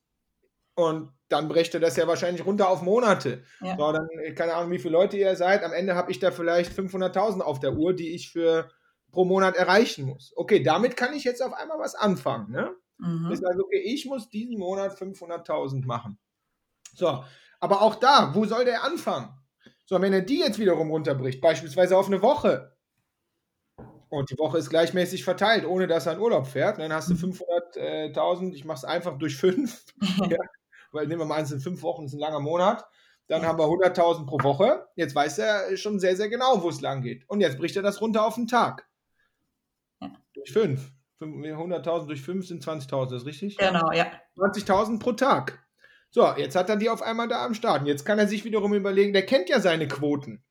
Und 0.74 1.12
dann 1.28 1.48
brecht 1.48 1.74
ihr 1.74 1.80
das 1.80 1.96
ja 1.96 2.06
wahrscheinlich 2.06 2.44
runter 2.44 2.68
auf 2.68 2.82
Monate. 2.82 3.42
Ja. 3.60 3.76
So, 3.76 3.92
dann, 3.92 4.08
keine 4.34 4.54
Ahnung, 4.54 4.70
wie 4.70 4.78
viele 4.78 4.92
Leute 4.92 5.16
ihr 5.16 5.34
seid. 5.36 5.64
Am 5.64 5.72
Ende 5.72 5.94
habe 5.94 6.10
ich 6.10 6.18
da 6.18 6.30
vielleicht 6.30 6.72
500.000 6.72 7.40
auf 7.40 7.60
der 7.60 7.74
Uhr, 7.74 7.92
die 7.92 8.14
ich 8.14 8.30
für 8.30 8.70
pro 9.10 9.24
Monat 9.24 9.56
erreichen 9.56 10.06
muss. 10.06 10.32
Okay, 10.36 10.62
damit 10.62 10.96
kann 10.96 11.12
ich 11.12 11.24
jetzt 11.24 11.42
auf 11.42 11.52
einmal 11.52 11.78
was 11.78 11.94
anfangen. 11.94 12.50
Ne? 12.50 12.72
Mhm. 13.00 13.30
Ich 13.32 13.38
sage, 13.38 13.62
okay, 13.62 13.80
ich 13.84 14.06
muss 14.06 14.28
diesen 14.28 14.58
Monat 14.58 14.98
500.000 14.98 15.86
machen. 15.86 16.18
So, 16.94 17.24
aber 17.60 17.82
auch 17.82 17.96
da, 17.96 18.34
wo 18.34 18.44
soll 18.44 18.64
der 18.64 18.84
anfangen? 18.84 19.28
So, 19.84 20.00
wenn 20.00 20.12
er 20.12 20.22
die 20.22 20.38
jetzt 20.38 20.58
wiederum 20.58 20.90
runterbricht, 20.90 21.40
beispielsweise 21.40 21.96
auf 21.96 22.06
eine 22.06 22.22
Woche, 22.22 22.76
und 24.08 24.28
die 24.30 24.38
Woche 24.38 24.58
ist 24.58 24.70
gleichmäßig 24.70 25.22
verteilt, 25.22 25.64
ohne 25.64 25.86
dass 25.86 26.06
er 26.06 26.14
in 26.14 26.20
Urlaub 26.20 26.46
fährt, 26.46 26.78
dann 26.78 26.92
hast 26.92 27.10
du 27.10 27.14
500.000, 27.14 28.42
mhm. 28.42 28.52
ich 28.52 28.64
mache 28.64 28.78
es 28.78 28.84
einfach 28.84 29.16
durch 29.18 29.36
fünf, 29.36 29.84
ja, 30.28 30.38
weil 30.92 31.06
nehmen 31.06 31.20
wir 31.20 31.26
mal 31.26 31.36
an, 31.36 31.44
es 31.44 31.50
sind 31.50 31.62
fünf 31.62 31.82
Wochen, 31.82 32.04
ist 32.04 32.14
ein 32.14 32.18
langer 32.18 32.40
Monat, 32.40 32.84
dann 33.30 33.46
haben 33.46 33.58
wir 33.58 33.66
100.000 33.66 34.26
pro 34.26 34.42
Woche. 34.42 34.88
Jetzt 34.96 35.14
weiß 35.14 35.38
er 35.38 35.76
schon 35.76 36.00
sehr, 36.00 36.16
sehr 36.16 36.28
genau, 36.28 36.64
wo 36.64 36.68
es 36.68 36.80
lang 36.80 37.00
geht. 37.00 37.28
Und 37.28 37.40
jetzt 37.40 37.58
bricht 37.58 37.76
er 37.76 37.82
das 37.82 38.00
runter 38.00 38.24
auf 38.24 38.34
den 38.34 38.48
Tag. 38.48 38.88
Durch 40.34 40.52
fünf. 40.52 40.90
100.000 41.20 42.06
durch 42.06 42.22
fünf 42.22 42.46
sind 42.46 42.64
20.000, 42.64 43.16
ist 43.16 43.26
richtig? 43.26 43.56
Genau, 43.58 43.92
ja. 43.92 44.06
20.000 44.36 44.98
pro 44.98 45.12
Tag. 45.12 45.64
So, 46.10 46.26
jetzt 46.36 46.56
hat 46.56 46.68
er 46.68 46.76
die 46.76 46.90
auf 46.90 47.02
einmal 47.02 47.28
da 47.28 47.44
am 47.44 47.54
Start. 47.54 47.82
Und 47.82 47.86
jetzt 47.86 48.04
kann 48.04 48.18
er 48.18 48.26
sich 48.26 48.44
wiederum 48.44 48.74
überlegen, 48.74 49.12
der 49.12 49.26
kennt 49.26 49.48
ja 49.48 49.60
seine 49.60 49.86
Quoten. 49.86 50.42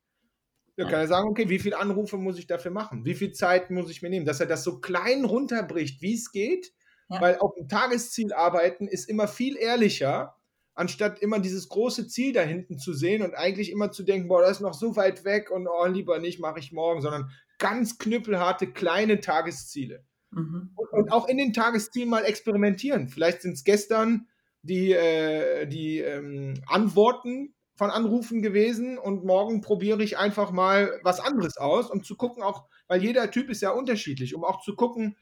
Da 0.77 0.85
kann 0.85 1.01
er 1.01 1.07
sagen, 1.07 1.27
okay, 1.27 1.49
wie 1.49 1.59
viele 1.59 1.77
Anrufe 1.77 2.15
muss 2.15 2.39
ich 2.39 2.47
dafür 2.47 2.71
machen? 2.71 3.03
Wie 3.03 3.13
viel 3.13 3.33
Zeit 3.33 3.69
muss 3.69 3.91
ich 3.91 4.01
mir 4.01 4.09
nehmen? 4.09 4.25
Dass 4.25 4.39
er 4.39 4.45
das 4.45 4.63
so 4.63 4.79
klein 4.79 5.25
runterbricht, 5.25 6.01
wie 6.01 6.13
es 6.13 6.31
geht. 6.31 6.71
Ja. 7.09 7.19
Weil 7.19 7.37
auf 7.39 7.53
dem 7.55 7.67
Tagesziel 7.67 8.31
arbeiten 8.31 8.87
ist 8.87 9.09
immer 9.09 9.27
viel 9.27 9.57
ehrlicher, 9.57 10.37
anstatt 10.75 11.19
immer 11.19 11.39
dieses 11.39 11.67
große 11.67 12.07
Ziel 12.07 12.31
da 12.31 12.41
hinten 12.41 12.77
zu 12.77 12.93
sehen 12.93 13.23
und 13.23 13.33
eigentlich 13.33 13.71
immer 13.71 13.91
zu 13.91 14.03
denken, 14.03 14.29
boah, 14.29 14.41
das 14.41 14.51
ist 14.51 14.61
noch 14.61 14.73
so 14.73 14.95
weit 14.95 15.25
weg 15.25 15.51
und 15.51 15.67
oh, 15.67 15.85
lieber 15.87 16.19
nicht, 16.19 16.39
mache 16.39 16.59
ich 16.59 16.71
morgen, 16.71 17.01
sondern 17.01 17.29
ganz 17.57 17.97
knüppelharte 17.97 18.71
kleine 18.71 19.19
Tagesziele. 19.19 20.05
Mhm. 20.31 20.71
Und, 20.75 21.11
auch 21.11 21.27
in 21.27 21.37
den 21.37 21.53
Tageszielen 21.53 22.09
mal 22.09 22.23
experimentieren. 22.23 23.07
Vielleicht 23.07 23.41
sind 23.41 23.53
es 23.53 23.63
gestern 23.63 24.27
die, 24.61 24.91
äh, 24.91 25.65
die 25.67 25.99
ähm, 25.99 26.61
Antworten 26.67 27.53
von 27.75 27.91
Anrufen 27.91 28.41
gewesen 28.41 28.97
und 28.97 29.23
morgen 29.23 29.61
probiere 29.61 30.03
ich 30.03 30.17
einfach 30.17 30.51
mal 30.51 30.99
was 31.01 31.21
anderes 31.21 31.57
aus, 31.57 31.89
um 31.89 32.03
zu 32.03 32.17
gucken, 32.17 32.43
auch, 32.43 32.65
weil 32.87 33.01
jeder 33.01 33.31
Typ 33.31 33.49
ist 33.49 33.61
ja 33.61 33.71
unterschiedlich, 33.71 34.35
um 34.35 34.43
auch 34.43 34.61
zu 34.61 34.75
gucken, 34.75 35.15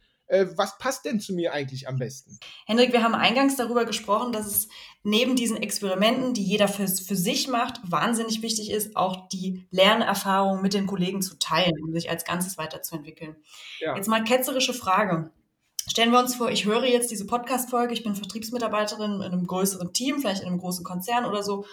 was 0.55 0.77
passt 0.77 1.05
denn 1.05 1.19
zu 1.19 1.33
mir 1.33 1.53
eigentlich 1.53 1.87
am 1.87 1.97
besten? 1.97 2.39
Hendrik, 2.65 2.91
wir 2.91 3.03
haben 3.03 3.15
eingangs 3.15 3.55
darüber 3.55 3.85
gesprochen, 3.85 4.31
dass 4.33 4.45
es 4.45 4.67
neben 5.03 5.35
diesen 5.35 5.57
Experimenten, 5.57 6.33
die 6.33 6.43
jeder 6.43 6.67
für, 6.67 6.87
für 6.87 7.15
sich 7.15 7.47
macht, 7.47 7.79
wahnsinnig 7.83 8.41
wichtig 8.41 8.71
ist, 8.71 8.95
auch 8.95 9.29
die 9.29 9.65
Lernerfahrung 9.71 10.61
mit 10.61 10.73
den 10.73 10.87
Kollegen 10.87 11.21
zu 11.21 11.39
teilen, 11.39 11.81
um 11.83 11.93
sich 11.93 12.09
als 12.09 12.25
Ganzes 12.25 12.57
weiterzuentwickeln. 12.57 13.37
Ja. 13.79 13.95
Jetzt 13.95 14.09
mal 14.09 14.23
ketzerische 14.23 14.73
Frage. 14.73 15.31
Stellen 15.89 16.11
wir 16.11 16.19
uns 16.19 16.35
vor, 16.35 16.51
ich 16.51 16.65
höre 16.65 16.83
jetzt 16.83 17.11
diese 17.11 17.25
Podcast-Folge, 17.25 17.93
ich 17.93 18.03
bin 18.03 18.15
Vertriebsmitarbeiterin 18.15 19.13
in 19.13 19.21
einem 19.21 19.47
größeren 19.47 19.93
Team, 19.93 20.19
vielleicht 20.19 20.41
in 20.41 20.47
einem 20.47 20.59
großen 20.59 20.83
Konzern 20.83 21.23
oder 21.23 21.43
so 21.43 21.65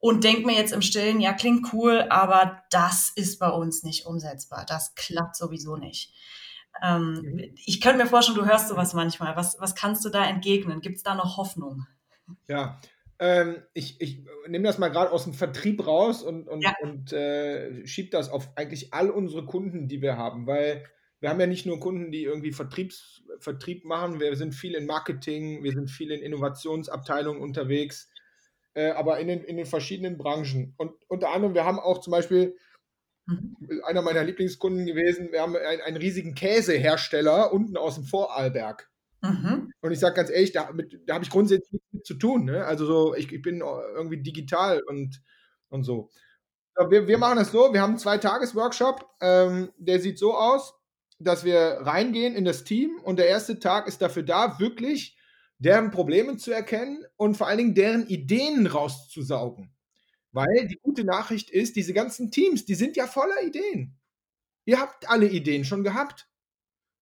und 0.00 0.24
denke 0.24 0.46
mir 0.46 0.56
jetzt 0.56 0.72
im 0.72 0.82
Stillen, 0.82 1.20
ja, 1.20 1.32
klingt 1.34 1.72
cool, 1.72 2.06
aber 2.08 2.62
das 2.70 3.12
ist 3.14 3.38
bei 3.38 3.50
uns 3.50 3.82
nicht 3.82 4.06
umsetzbar. 4.06 4.64
Das 4.66 4.94
klappt 4.94 5.36
sowieso 5.36 5.76
nicht. 5.76 6.12
Ähm, 6.82 7.22
mhm. 7.22 7.54
Ich 7.64 7.80
könnte 7.80 7.98
mir 7.98 8.06
vorstellen, 8.06 8.38
du 8.38 8.46
hörst 8.46 8.68
sowas 8.68 8.94
manchmal. 8.94 9.36
Was, 9.36 9.60
was 9.60 9.74
kannst 9.74 10.04
du 10.04 10.08
da 10.08 10.24
entgegnen? 10.24 10.80
Gibt 10.80 10.96
es 10.96 11.02
da 11.02 11.14
noch 11.14 11.36
Hoffnung? 11.36 11.86
Ja, 12.48 12.80
ähm, 13.18 13.62
ich, 13.74 14.00
ich 14.00 14.24
nehme 14.48 14.64
das 14.64 14.78
mal 14.78 14.88
gerade 14.88 15.12
aus 15.12 15.24
dem 15.24 15.34
Vertrieb 15.34 15.86
raus 15.86 16.22
und, 16.22 16.48
und, 16.48 16.62
ja. 16.62 16.74
und 16.80 17.12
äh, 17.12 17.86
schiebe 17.86 18.08
das 18.10 18.30
auf 18.30 18.50
eigentlich 18.56 18.94
all 18.94 19.10
unsere 19.10 19.44
Kunden, 19.44 19.88
die 19.88 20.00
wir 20.00 20.16
haben, 20.16 20.46
weil 20.46 20.84
wir 21.20 21.28
haben 21.28 21.38
ja 21.38 21.46
nicht 21.46 21.66
nur 21.66 21.80
Kunden, 21.80 22.10
die 22.10 22.24
irgendwie 22.24 22.52
Vertriebs, 22.52 23.22
Vertrieb 23.38 23.84
machen, 23.84 24.20
wir 24.20 24.34
sind 24.36 24.54
viel 24.54 24.74
in 24.74 24.86
Marketing, 24.86 25.62
wir 25.62 25.72
sind 25.72 25.90
viel 25.90 26.12
in 26.12 26.22
Innovationsabteilungen 26.22 27.42
unterwegs, 27.42 28.10
äh, 28.72 28.92
aber 28.92 29.20
in 29.20 29.28
den, 29.28 29.44
in 29.44 29.58
den 29.58 29.66
verschiedenen 29.66 30.16
Branchen. 30.16 30.74
Und 30.78 30.92
unter 31.08 31.28
anderem, 31.30 31.52
wir 31.52 31.66
haben 31.66 31.78
auch 31.78 32.00
zum 32.00 32.12
Beispiel 32.12 32.56
Mhm. 33.26 33.56
Einer 33.84 34.02
meiner 34.02 34.24
Lieblingskunden 34.24 34.86
gewesen. 34.86 35.32
Wir 35.32 35.42
haben 35.42 35.56
einen, 35.56 35.80
einen 35.80 35.96
riesigen 35.96 36.34
Käsehersteller 36.34 37.52
unten 37.52 37.76
aus 37.76 37.96
dem 37.96 38.04
Vorarlberg. 38.04 38.90
Mhm. 39.22 39.72
Und 39.80 39.92
ich 39.92 39.98
sage 39.98 40.14
ganz 40.14 40.30
ehrlich, 40.30 40.52
da, 40.52 40.70
da 41.06 41.14
habe 41.14 41.24
ich 41.24 41.30
grundsätzlich 41.30 41.72
nichts 41.72 41.92
mit 41.92 42.06
zu 42.06 42.14
tun. 42.14 42.44
Ne? 42.44 42.64
Also 42.64 42.86
so, 42.86 43.14
ich, 43.14 43.30
ich, 43.32 43.42
bin 43.42 43.60
irgendwie 43.60 44.22
digital 44.22 44.82
und, 44.82 45.22
und 45.68 45.84
so. 45.84 46.10
Wir, 46.88 47.06
wir 47.06 47.18
machen 47.18 47.36
das 47.36 47.52
so, 47.52 47.72
wir 47.72 47.82
haben 47.82 47.90
einen 47.90 47.98
Zwei-Tages-Workshop, 47.98 49.06
ähm, 49.20 49.70
der 49.76 50.00
sieht 50.00 50.18
so 50.18 50.34
aus, 50.34 50.74
dass 51.18 51.44
wir 51.44 51.78
reingehen 51.82 52.34
in 52.34 52.46
das 52.46 52.64
Team 52.64 52.98
und 53.02 53.18
der 53.18 53.28
erste 53.28 53.58
Tag 53.58 53.86
ist 53.86 54.00
dafür 54.00 54.22
da, 54.22 54.58
wirklich 54.58 55.18
deren 55.58 55.90
Probleme 55.90 56.38
zu 56.38 56.52
erkennen 56.52 57.04
und 57.16 57.36
vor 57.36 57.48
allen 57.48 57.58
Dingen 57.58 57.74
deren 57.74 58.06
Ideen 58.06 58.66
rauszusaugen. 58.66 59.74
Weil 60.32 60.68
die 60.68 60.78
gute 60.82 61.04
Nachricht 61.04 61.50
ist, 61.50 61.76
diese 61.76 61.92
ganzen 61.92 62.30
Teams, 62.30 62.64
die 62.64 62.74
sind 62.74 62.96
ja 62.96 63.06
voller 63.06 63.42
Ideen. 63.42 63.98
Ihr 64.64 64.78
habt 64.78 65.08
alle 65.08 65.28
Ideen 65.28 65.64
schon 65.64 65.82
gehabt. 65.82 66.28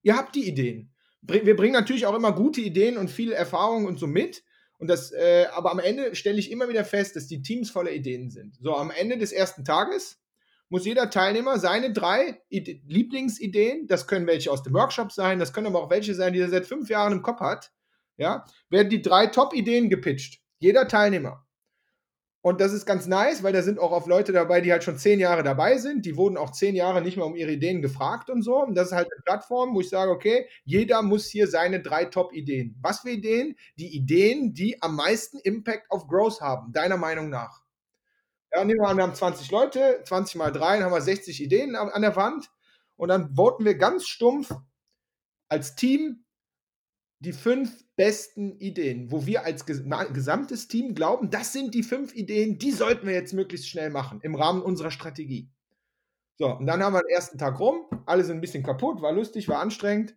Ihr 0.03 0.17
habt 0.17 0.35
die 0.35 0.49
Ideen. 0.49 0.95
Wir 1.21 1.57
bringen 1.57 1.73
natürlich 1.73 2.07
auch 2.07 2.15
immer 2.15 2.33
gute 2.33 2.61
Ideen 2.61 2.97
und 2.97 3.11
viel 3.11 3.33
Erfahrung 3.33 3.87
und 3.87 3.99
so 3.99 4.07
mit. 4.07 4.45
Und 4.79 4.89
das, 4.89 5.11
äh, 5.11 5.47
aber 5.53 5.73
am 5.73 5.81
Ende 5.81 6.15
stelle 6.15 6.39
ich 6.39 6.51
immer 6.51 6.69
wieder 6.69 6.85
fest, 6.85 7.17
dass 7.17 7.27
die 7.27 7.43
Teams 7.43 7.71
voller 7.71 7.91
Ideen 7.91 8.31
sind. 8.31 8.57
So, 8.61 8.77
am 8.77 8.93
Ende 8.93 9.19
des 9.19 9.33
ersten 9.33 9.65
Tages 9.65 10.21
muss 10.69 10.85
jeder 10.85 11.11
Teilnehmer 11.11 11.59
seine 11.59 11.93
drei 11.93 12.41
Ide 12.49 12.81
Lieblingsideen, 12.87 13.89
das 13.89 14.07
können 14.07 14.27
welche 14.27 14.53
aus 14.53 14.63
dem 14.63 14.75
Workshop 14.75 15.11
sein, 15.11 15.41
das 15.41 15.53
können 15.53 15.67
aber 15.67 15.83
auch 15.83 15.91
welche 15.91 16.15
sein, 16.15 16.33
die 16.33 16.41
er 16.41 16.49
seit 16.49 16.67
fünf 16.67 16.89
Jahren 16.89 17.13
im 17.13 17.23
Kopf 17.23 17.41
hat, 17.41 17.73
ja, 18.17 18.45
werden 18.69 18.91
die 18.91 19.03
drei 19.03 19.27
Top-Ideen 19.27 19.89
gepitcht. 19.89 20.41
Jeder 20.59 20.87
Teilnehmer. 20.87 21.48
Und 22.41 22.61
das 22.61 22.73
ist 22.73 22.87
ganz 22.87 23.07
nice, 23.07 23.43
weil 23.43 23.53
da 23.53 23.63
sind 23.63 23.81
auch 23.81 23.91
auf 23.91 24.07
Leute 24.07 24.33
dabei, 24.33 24.61
die 24.61 24.71
halt 24.71 24.85
schon 24.85 24.97
zehn 24.97 25.19
Jahre 25.19 25.43
dabei 25.43 25.77
sind. 25.79 26.07
Die 26.07 26.17
wurden 26.17 26.37
auch 26.37 26.53
zehn 26.53 26.77
Jahre 26.77 27.03
nicht 27.03 27.17
mehr 27.17 27.27
um 27.27 27.35
ihre 27.35 27.51
Ideen 27.51 27.83
gefragt 27.83 28.31
und 28.31 28.43
so. 28.43 28.63
Und 28.63 28.77
das 28.77 28.89
ist 28.89 28.93
halt 28.95 29.09
eine 29.13 29.23
Plattform, 29.25 29.75
wo 29.75 29.81
ich 29.81 29.89
sage, 29.89 30.13
okay, 30.13 30.49
jeder 30.65 31.03
muss 31.03 31.27
hier 31.27 31.49
seine 31.49 31.83
drei 31.83 32.05
Top-Ideen. 32.05 32.79
Was 32.81 33.01
für 33.01 33.11
Ideen? 33.11 33.57
Die 33.77 33.95
Ideen, 33.95 34.55
die 34.55 34.81
am 34.81 34.95
meisten 34.95 35.39
Impact 35.41 35.91
auf 35.91 36.07
Growth 36.07 36.41
haben, 36.41 36.73
deiner 36.73 36.97
Meinung 36.97 37.29
nach. 37.29 37.63
Ja, 38.55 38.65
nehmen 38.65 38.81
wir 38.81 38.89
an, 38.89 38.97
wir 38.97 39.03
haben 39.03 39.15
20 39.15 39.51
Leute, 39.51 40.01
20 40.05 40.37
mal 40.37 40.53
3, 40.53 40.77
dann 40.77 40.85
haben 40.85 40.93
wir 40.93 41.01
60 41.01 41.43
Ideen 41.43 41.75
an 41.75 42.03
der 42.03 42.17
Wand. 42.17 42.51
Und 42.97 43.09
dann 43.09 43.35
voten 43.35 43.65
wir 43.65 43.75
ganz 43.75 44.07
stumpf 44.07 44.55
als 45.49 45.75
Team 45.75 46.25
die 47.21 47.33
fünf 47.33 47.85
besten 47.97 48.59
Ideen, 48.59 49.11
wo 49.11 49.27
wir 49.27 49.45
als 49.45 49.67
gesamtes 49.67 50.69
Team 50.69 50.95
glauben, 50.95 51.31
das 51.31 51.53
sind 51.53 51.75
die 51.75 51.83
fünf 51.83 52.15
Ideen, 52.15 52.59
die 52.59 52.71
sollten 52.71 53.07
wir 53.07 53.15
jetzt 53.15 53.33
möglichst 53.33 53.69
schnell 53.69 53.91
machen 53.91 54.21
im 54.23 54.35
Rahmen 54.35 54.63
unserer 54.63 54.91
Strategie. 54.91 55.51
So, 56.37 56.57
und 56.57 56.67
dann 56.67 56.83
haben 56.83 56.93
wir 56.93 57.03
den 57.03 57.15
ersten 57.15 57.37
Tag 57.37 57.59
rum, 57.59 57.87
alle 58.07 58.23
sind 58.23 58.37
ein 58.37 58.41
bisschen 58.41 58.63
kaputt, 58.63 59.03
war 59.03 59.13
lustig, 59.13 59.49
war 59.49 59.59
anstrengend. 59.59 60.15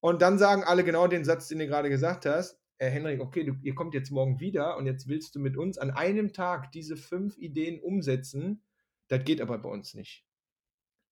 Und 0.00 0.20
dann 0.20 0.36
sagen 0.36 0.64
alle 0.64 0.82
genau 0.82 1.06
den 1.06 1.24
Satz, 1.24 1.46
den 1.46 1.60
du 1.60 1.68
gerade 1.68 1.88
gesagt 1.88 2.26
hast. 2.26 2.60
Äh, 2.78 2.90
Henrik, 2.90 3.20
okay, 3.20 3.44
du, 3.44 3.54
ihr 3.62 3.76
kommt 3.76 3.94
jetzt 3.94 4.10
morgen 4.10 4.40
wieder 4.40 4.76
und 4.76 4.86
jetzt 4.86 5.06
willst 5.06 5.36
du 5.36 5.38
mit 5.38 5.56
uns 5.56 5.78
an 5.78 5.92
einem 5.92 6.32
Tag 6.32 6.72
diese 6.72 6.96
fünf 6.96 7.38
Ideen 7.38 7.80
umsetzen. 7.80 8.64
Das 9.06 9.24
geht 9.24 9.40
aber 9.40 9.58
bei 9.58 9.68
uns 9.68 9.94
nicht. 9.94 10.26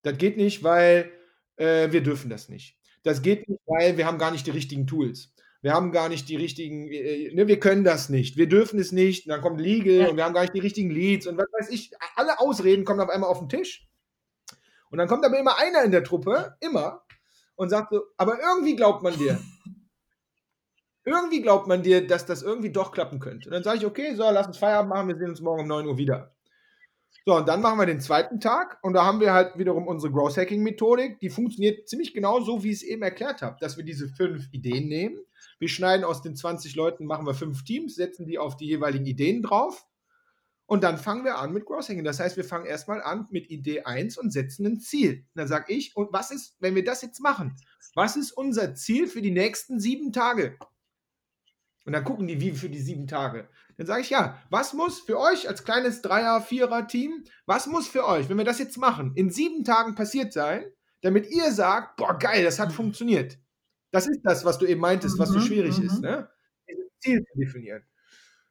Das 0.01 0.17
geht 0.17 0.35
nicht, 0.35 0.63
weil 0.63 1.09
äh, 1.55 1.89
wir 1.93 2.03
dürfen 2.03 2.29
das 2.29 2.49
nicht. 2.49 2.80
Das 3.03 3.21
geht 3.21 3.47
nicht, 3.49 3.61
weil 3.65 3.97
wir 3.97 4.05
haben 4.05 4.17
gar 4.17 4.31
nicht 4.31 4.45
die 4.45 4.51
richtigen 4.51 4.87
Tools. 4.87 5.33
Wir 5.61 5.73
haben 5.73 5.91
gar 5.91 6.09
nicht 6.09 6.27
die 6.27 6.35
richtigen, 6.35 6.87
äh, 6.91 7.31
ne, 7.33 7.47
wir 7.47 7.59
können 7.59 7.83
das 7.83 8.09
nicht, 8.09 8.35
wir 8.35 8.47
dürfen 8.47 8.79
es 8.79 8.91
nicht, 8.91 9.27
und 9.27 9.31
dann 9.31 9.41
kommt 9.41 9.61
Legal 9.61 10.09
und 10.09 10.17
wir 10.17 10.25
haben 10.25 10.33
gar 10.33 10.41
nicht 10.41 10.55
die 10.55 10.59
richtigen 10.59 10.89
Leads 10.89 11.27
und 11.27 11.37
was 11.37 11.45
weiß 11.59 11.69
ich, 11.69 11.91
alle 12.15 12.39
Ausreden 12.39 12.83
kommen 12.83 12.99
auf 12.99 13.09
einmal 13.09 13.29
auf 13.29 13.39
den 13.39 13.49
Tisch. 13.49 13.87
Und 14.89 14.97
dann 14.97 15.07
kommt 15.07 15.23
aber 15.23 15.39
immer 15.39 15.57
einer 15.57 15.83
in 15.83 15.91
der 15.91 16.03
Truppe, 16.03 16.57
immer, 16.61 17.03
und 17.55 17.69
sagt 17.69 17.93
so, 17.93 18.01
aber 18.17 18.39
irgendwie 18.41 18.75
glaubt 18.75 19.03
man 19.03 19.15
dir. 19.17 19.39
irgendwie 21.05 21.41
glaubt 21.41 21.67
man 21.67 21.83
dir, 21.83 22.05
dass 22.05 22.25
das 22.25 22.41
irgendwie 22.41 22.71
doch 22.71 22.91
klappen 22.91 23.19
könnte. 23.19 23.49
Und 23.49 23.53
dann 23.53 23.63
sage 23.63 23.77
ich, 23.77 23.85
okay, 23.85 24.15
so, 24.15 24.23
lass 24.23 24.47
uns 24.47 24.57
Feierabend 24.57 24.89
machen, 24.89 25.07
wir 25.09 25.15
sehen 25.15 25.29
uns 25.29 25.41
morgen 25.41 25.61
um 25.61 25.67
9 25.67 25.85
Uhr 25.87 25.97
wieder. 25.97 26.35
So, 27.25 27.35
und 27.35 27.47
dann 27.47 27.61
machen 27.61 27.77
wir 27.77 27.85
den 27.85 28.01
zweiten 28.01 28.39
Tag 28.39 28.79
und 28.81 28.93
da 28.93 29.05
haben 29.05 29.19
wir 29.19 29.31
halt 29.31 29.57
wiederum 29.57 29.87
unsere 29.87 30.11
Growth 30.11 30.37
Hacking 30.37 30.63
Methodik. 30.63 31.19
Die 31.19 31.29
funktioniert 31.29 31.87
ziemlich 31.87 32.13
genau 32.13 32.41
so, 32.41 32.63
wie 32.63 32.71
ich 32.71 32.77
es 32.77 32.83
eben 32.83 33.03
erklärt 33.03 33.43
habe, 33.43 33.57
dass 33.59 33.77
wir 33.77 33.83
diese 33.83 34.07
fünf 34.07 34.47
Ideen 34.51 34.87
nehmen. 34.87 35.19
Wir 35.59 35.69
schneiden 35.69 36.03
aus 36.03 36.23
den 36.23 36.35
20 36.35 36.75
Leuten, 36.75 37.05
machen 37.05 37.27
wir 37.27 37.35
fünf 37.35 37.63
Teams, 37.63 37.95
setzen 37.95 38.25
die 38.25 38.39
auf 38.39 38.57
die 38.57 38.65
jeweiligen 38.65 39.05
Ideen 39.05 39.43
drauf 39.43 39.85
und 40.71 40.85
dann 40.85 40.97
fangen 40.97 41.25
wir 41.25 41.37
an 41.37 41.51
mit 41.51 41.65
Growth 41.65 41.89
Hacking. 41.89 42.05
Das 42.05 42.21
heißt, 42.21 42.37
wir 42.37 42.45
fangen 42.45 42.65
erstmal 42.65 43.03
an 43.03 43.27
mit 43.29 43.49
Idee 43.49 43.81
1 43.81 44.17
und 44.17 44.31
setzen 44.31 44.65
ein 44.65 44.79
Ziel. 44.79 45.17
Und 45.17 45.25
dann 45.35 45.49
sage 45.49 45.73
ich, 45.73 45.97
und 45.97 46.13
was 46.13 46.31
ist, 46.31 46.55
wenn 46.61 46.75
wir 46.75 46.83
das 46.85 47.01
jetzt 47.01 47.19
machen? 47.19 47.57
Was 47.93 48.15
ist 48.15 48.31
unser 48.31 48.73
Ziel 48.73 49.07
für 49.07 49.21
die 49.21 49.31
nächsten 49.31 49.81
sieben 49.81 50.13
Tage? 50.13 50.57
Und 51.85 51.93
dann 51.93 52.03
gucken 52.03 52.27
die, 52.27 52.39
wie 52.39 52.51
für 52.51 52.69
die 52.69 52.79
sieben 52.79 53.07
Tage. 53.07 53.49
Dann 53.77 53.87
sage 53.87 54.01
ich, 54.01 54.09
ja, 54.11 54.37
was 54.49 54.73
muss 54.73 54.99
für 54.99 55.19
euch 55.19 55.49
als 55.49 55.63
kleines 55.63 56.01
Dreier-, 56.01 56.41
Vierer-Team, 56.41 57.23
was 57.45 57.67
muss 57.67 57.87
für 57.87 58.05
euch, 58.07 58.29
wenn 58.29 58.37
wir 58.37 58.45
das 58.45 58.59
jetzt 58.59 58.77
machen, 58.77 59.13
in 59.15 59.31
sieben 59.31 59.63
Tagen 59.63 59.95
passiert 59.95 60.33
sein, 60.33 60.65
damit 61.01 61.29
ihr 61.31 61.51
sagt, 61.51 61.97
boah, 61.97 62.17
geil, 62.17 62.43
das 62.43 62.59
hat 62.59 62.69
mhm. 62.69 62.73
funktioniert. 62.73 63.39
Das 63.91 64.07
ist 64.07 64.21
das, 64.23 64.45
was 64.45 64.57
du 64.57 64.65
eben 64.65 64.79
meintest, 64.79 65.17
was 65.17 65.29
so 65.29 65.39
mhm, 65.39 65.43
schwierig 65.43 65.77
mhm. 65.79 65.85
ist, 65.85 66.01
ne? 66.01 66.29
Ziel 66.99 67.23
zu 67.23 67.39
definieren. 67.39 67.83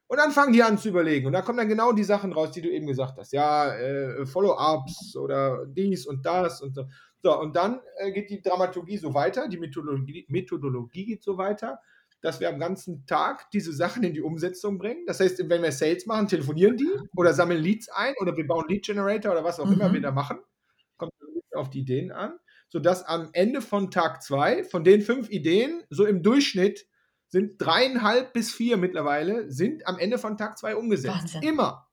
Und 0.07 0.17
dann 0.17 0.31
fangen 0.31 0.51
die 0.51 0.61
an 0.61 0.77
zu 0.77 0.89
überlegen. 0.89 1.27
Und 1.27 1.33
da 1.33 1.41
kommen 1.41 1.57
dann 1.57 1.69
genau 1.69 1.93
die 1.93 2.03
Sachen 2.03 2.33
raus, 2.33 2.51
die 2.51 2.61
du 2.61 2.69
eben 2.69 2.85
gesagt 2.85 3.17
hast. 3.17 3.31
Ja, 3.31 3.73
äh, 3.73 4.25
Follow-ups 4.25 5.15
oder 5.15 5.65
dies 5.65 6.05
und 6.05 6.25
das 6.25 6.61
und 6.61 6.75
so. 6.75 6.85
So, 7.23 7.39
und 7.39 7.55
dann 7.55 7.79
äh, 7.97 8.11
geht 8.11 8.29
die 8.29 8.41
Dramaturgie 8.41 8.97
so 8.97 9.13
weiter, 9.13 9.47
die 9.47 9.57
Methodologie, 9.57 10.25
Methodologie 10.27 11.05
geht 11.05 11.23
so 11.23 11.37
weiter, 11.37 11.79
dass 12.21 12.39
wir 12.39 12.49
am 12.49 12.59
ganzen 12.59 13.05
Tag 13.05 13.49
diese 13.51 13.73
Sachen 13.73 14.03
in 14.03 14.13
die 14.13 14.21
Umsetzung 14.21 14.77
bringen. 14.77 15.05
Das 15.05 15.19
heißt, 15.19 15.39
wenn 15.49 15.61
wir 15.61 15.71
Sales 15.71 16.05
machen, 16.05 16.27
telefonieren 16.27 16.77
die 16.77 16.89
oder 17.15 17.33
sammeln 17.33 17.61
Leads 17.61 17.89
ein 17.89 18.13
oder 18.19 18.35
wir 18.37 18.45
bauen 18.45 18.65
Lead 18.67 18.85
Generator 18.85 19.31
oder 19.31 19.43
was 19.43 19.59
auch 19.59 19.65
mhm. 19.65 19.73
immer 19.73 19.93
wir 19.93 20.01
da 20.01 20.11
machen. 20.11 20.39
Kommt 20.97 21.13
auf 21.53 21.69
die 21.69 21.79
Ideen 21.79 22.11
an, 22.11 22.39
sodass 22.69 23.03
am 23.03 23.29
Ende 23.33 23.61
von 23.61 23.91
Tag 23.91 24.21
zwei 24.23 24.63
von 24.63 24.83
den 24.83 25.01
fünf 25.01 25.29
Ideen 25.29 25.83
so 25.89 26.05
im 26.05 26.23
Durchschnitt 26.23 26.87
sind 27.27 27.53
dreieinhalb 27.59 28.33
bis 28.33 28.53
vier 28.53 28.77
mittlerweile, 28.77 29.49
sind 29.49 29.87
am 29.87 29.97
Ende 29.97 30.17
von 30.17 30.37
Tag 30.37 30.57
zwei 30.57 30.75
umgesetzt. 30.75 31.15
Wahnsinn. 31.15 31.43
Immer. 31.43 31.87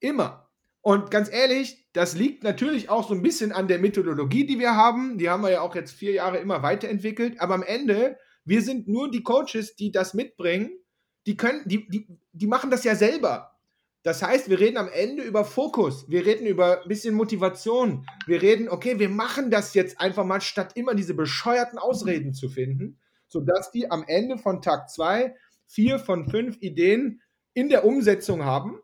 Immer. 0.00 0.48
Und 0.80 1.10
ganz 1.10 1.30
ehrlich, 1.30 1.88
das 1.92 2.14
liegt 2.14 2.44
natürlich 2.44 2.90
auch 2.90 3.08
so 3.08 3.14
ein 3.14 3.22
bisschen 3.22 3.52
an 3.52 3.68
der 3.68 3.78
Methodologie, 3.78 4.44
die 4.44 4.58
wir 4.58 4.74
haben. 4.74 5.16
Die 5.16 5.30
haben 5.30 5.42
wir 5.42 5.50
ja 5.50 5.60
auch 5.62 5.74
jetzt 5.74 5.92
vier 5.92 6.12
Jahre 6.12 6.38
immer 6.38 6.62
weiterentwickelt. 6.62 7.40
Aber 7.40 7.54
am 7.54 7.62
Ende, 7.62 8.18
wir 8.44 8.62
sind 8.62 8.88
nur 8.88 9.10
die 9.10 9.22
Coaches, 9.22 9.76
die 9.76 9.90
das 9.90 10.14
mitbringen. 10.14 10.70
Die 11.26 11.36
können, 11.36 11.62
die, 11.66 11.88
die, 11.88 12.06
die 12.32 12.46
machen 12.46 12.70
das 12.70 12.84
ja 12.84 12.94
selber. 12.94 13.58
Das 14.02 14.22
heißt, 14.22 14.50
wir 14.50 14.60
reden 14.60 14.76
am 14.76 14.88
Ende 14.88 15.22
über 15.22 15.46
Fokus, 15.46 16.10
wir 16.10 16.26
reden 16.26 16.46
über 16.46 16.82
ein 16.82 16.88
bisschen 16.88 17.14
Motivation, 17.14 18.06
wir 18.26 18.42
reden, 18.42 18.68
okay, 18.68 18.98
wir 18.98 19.08
machen 19.08 19.50
das 19.50 19.72
jetzt 19.72 19.98
einfach 19.98 20.26
mal, 20.26 20.42
statt 20.42 20.72
immer 20.74 20.94
diese 20.94 21.14
bescheuerten 21.14 21.78
Ausreden 21.78 22.34
zu 22.34 22.50
finden 22.50 22.98
sodass 23.34 23.72
die 23.72 23.90
am 23.90 24.04
Ende 24.06 24.38
von 24.38 24.62
Tag 24.62 24.88
zwei 24.88 25.34
vier 25.66 25.98
von 25.98 26.28
fünf 26.28 26.56
Ideen 26.60 27.20
in 27.52 27.68
der 27.68 27.84
Umsetzung 27.84 28.44
haben, 28.44 28.78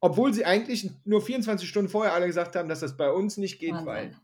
obwohl 0.00 0.34
sie 0.34 0.44
eigentlich 0.44 0.90
nur 1.04 1.22
24 1.22 1.68
Stunden 1.68 1.88
vorher 1.88 2.12
alle 2.12 2.26
gesagt 2.26 2.56
haben, 2.56 2.68
dass 2.68 2.80
das 2.80 2.96
bei 2.96 3.10
uns 3.10 3.36
nicht 3.36 3.60
geht, 3.60 3.72
Wahnsinn. 3.72 3.86
weil. 3.86 4.16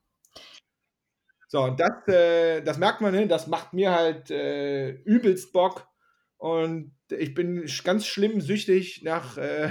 So, 1.48 1.68
das, 1.70 2.06
äh, 2.14 2.60
das 2.62 2.76
merkt 2.76 3.00
man, 3.00 3.14
ne? 3.14 3.26
das 3.26 3.46
macht 3.46 3.72
mir 3.72 3.90
halt 3.90 4.30
äh, 4.30 4.90
übelst 4.90 5.52
Bock. 5.52 5.88
Und 6.36 6.94
ich 7.10 7.34
bin 7.34 7.66
ganz 7.84 8.06
schlimm 8.06 8.40
süchtig 8.42 9.02
nach, 9.02 9.38
äh, 9.38 9.70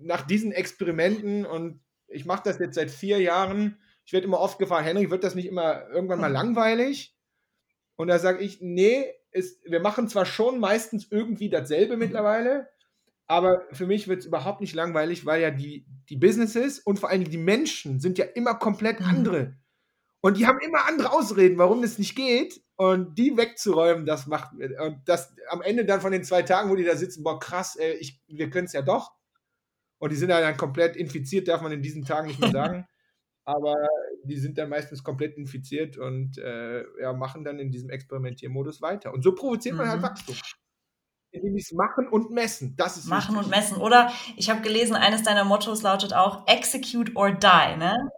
nach 0.00 0.22
diesen 0.22 0.52
Experimenten 0.52 1.44
und 1.44 1.80
ich 2.08 2.24
mache 2.24 2.42
das 2.44 2.60
jetzt 2.60 2.76
seit 2.76 2.90
vier 2.90 3.20
Jahren. 3.20 3.78
Ich 4.04 4.12
werde 4.12 4.26
immer 4.26 4.38
oft 4.38 4.58
gefragt, 4.58 4.86
Henry, 4.86 5.10
wird 5.10 5.24
das 5.24 5.34
nicht 5.34 5.46
immer 5.46 5.88
irgendwann 5.88 6.20
mal 6.20 6.32
langweilig? 6.32 7.16
Und 7.96 8.06
da 8.06 8.20
sage 8.20 8.44
ich, 8.44 8.60
nee, 8.60 9.06
ist, 9.32 9.60
wir 9.68 9.80
machen 9.80 10.08
zwar 10.08 10.24
schon 10.24 10.60
meistens 10.60 11.08
irgendwie 11.10 11.50
dasselbe 11.50 11.94
mhm. 11.94 12.00
mittlerweile, 12.00 12.68
aber 13.26 13.66
für 13.72 13.86
mich 13.86 14.06
wird 14.06 14.20
es 14.20 14.26
überhaupt 14.26 14.60
nicht 14.60 14.74
langweilig, 14.74 15.26
weil 15.26 15.42
ja 15.42 15.50
die, 15.50 15.84
die 16.08 16.16
Businesses 16.16 16.78
und 16.78 17.00
vor 17.00 17.10
allem 17.10 17.24
die 17.24 17.38
Menschen 17.38 17.98
sind 17.98 18.18
ja 18.18 18.24
immer 18.24 18.54
komplett 18.54 19.00
mhm. 19.00 19.06
andere. 19.06 19.56
Und 20.26 20.38
die 20.38 20.46
haben 20.48 20.58
immer 20.58 20.88
andere 20.88 21.12
Ausreden, 21.12 21.56
warum 21.56 21.82
das 21.82 21.98
nicht 21.98 22.16
geht. 22.16 22.60
Und 22.74 23.16
die 23.16 23.36
wegzuräumen, 23.36 24.06
das 24.06 24.26
macht 24.26 24.54
und 24.54 25.00
das 25.04 25.32
am 25.50 25.62
Ende 25.62 25.84
dann 25.84 26.00
von 26.00 26.10
den 26.10 26.24
zwei 26.24 26.42
Tagen, 26.42 26.68
wo 26.68 26.74
die 26.74 26.82
da 26.82 26.96
sitzen, 26.96 27.22
boah, 27.22 27.38
krass, 27.38 27.76
ey, 27.76 27.92
ich, 27.92 28.20
wir 28.26 28.50
können 28.50 28.66
es 28.66 28.72
ja 28.72 28.82
doch. 28.82 29.12
Und 29.98 30.10
die 30.10 30.16
sind 30.16 30.30
dann 30.30 30.56
komplett 30.56 30.96
infiziert, 30.96 31.46
darf 31.46 31.62
man 31.62 31.70
in 31.70 31.80
diesen 31.80 32.04
Tagen 32.04 32.26
nicht 32.26 32.40
mehr 32.40 32.50
sagen. 32.50 32.88
Aber 33.44 33.76
die 34.24 34.36
sind 34.36 34.58
dann 34.58 34.68
meistens 34.68 35.04
komplett 35.04 35.36
infiziert 35.36 35.96
und 35.96 36.38
äh, 36.38 36.82
ja, 37.00 37.12
machen 37.12 37.44
dann 37.44 37.60
in 37.60 37.70
diesem 37.70 37.90
Experimentiermodus 37.90 38.82
weiter. 38.82 39.14
Und 39.14 39.22
so 39.22 39.32
provoziert 39.32 39.76
man 39.76 39.88
halt 39.88 40.00
mhm. 40.00 40.06
halt 40.06 40.18
Wachstum. 40.18 40.34
Indem 41.30 41.52
sie 41.52 41.60
es 41.60 41.72
machen 41.72 42.08
und 42.08 42.32
messen. 42.32 42.74
Das 42.76 42.96
ist 42.96 43.06
Machen 43.06 43.36
wichtig. 43.36 43.44
und 43.44 43.50
messen. 43.50 43.76
Oder 43.76 44.10
ich 44.36 44.50
habe 44.50 44.62
gelesen, 44.62 44.96
eines 44.96 45.22
deiner 45.22 45.44
Mottos 45.44 45.82
lautet 45.82 46.14
auch 46.14 46.48
Execute 46.48 47.14
or 47.14 47.30
die, 47.30 47.76
ne? 47.78 48.10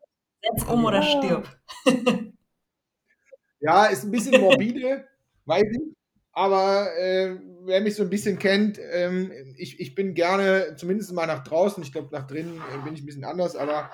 Setz 0.42 0.64
um 0.68 0.82
ja. 0.82 0.88
oder 0.88 1.02
stirb. 1.02 1.48
ja, 3.60 3.86
ist 3.86 4.04
ein 4.04 4.10
bisschen 4.10 4.40
morbide, 4.40 5.06
weiß 5.46 5.66
ich. 5.70 5.96
Aber 6.32 6.96
äh, 6.96 7.36
wer 7.64 7.80
mich 7.80 7.96
so 7.96 8.04
ein 8.04 8.10
bisschen 8.10 8.38
kennt, 8.38 8.78
ähm, 8.92 9.32
ich, 9.56 9.80
ich 9.80 9.94
bin 9.96 10.14
gerne, 10.14 10.76
zumindest 10.76 11.12
mal 11.12 11.26
nach 11.26 11.42
draußen, 11.42 11.82
ich 11.82 11.90
glaube, 11.90 12.10
nach 12.12 12.28
drinnen 12.28 12.62
äh, 12.72 12.84
bin 12.84 12.94
ich 12.94 13.02
ein 13.02 13.06
bisschen 13.06 13.24
anders, 13.24 13.56
aber 13.56 13.90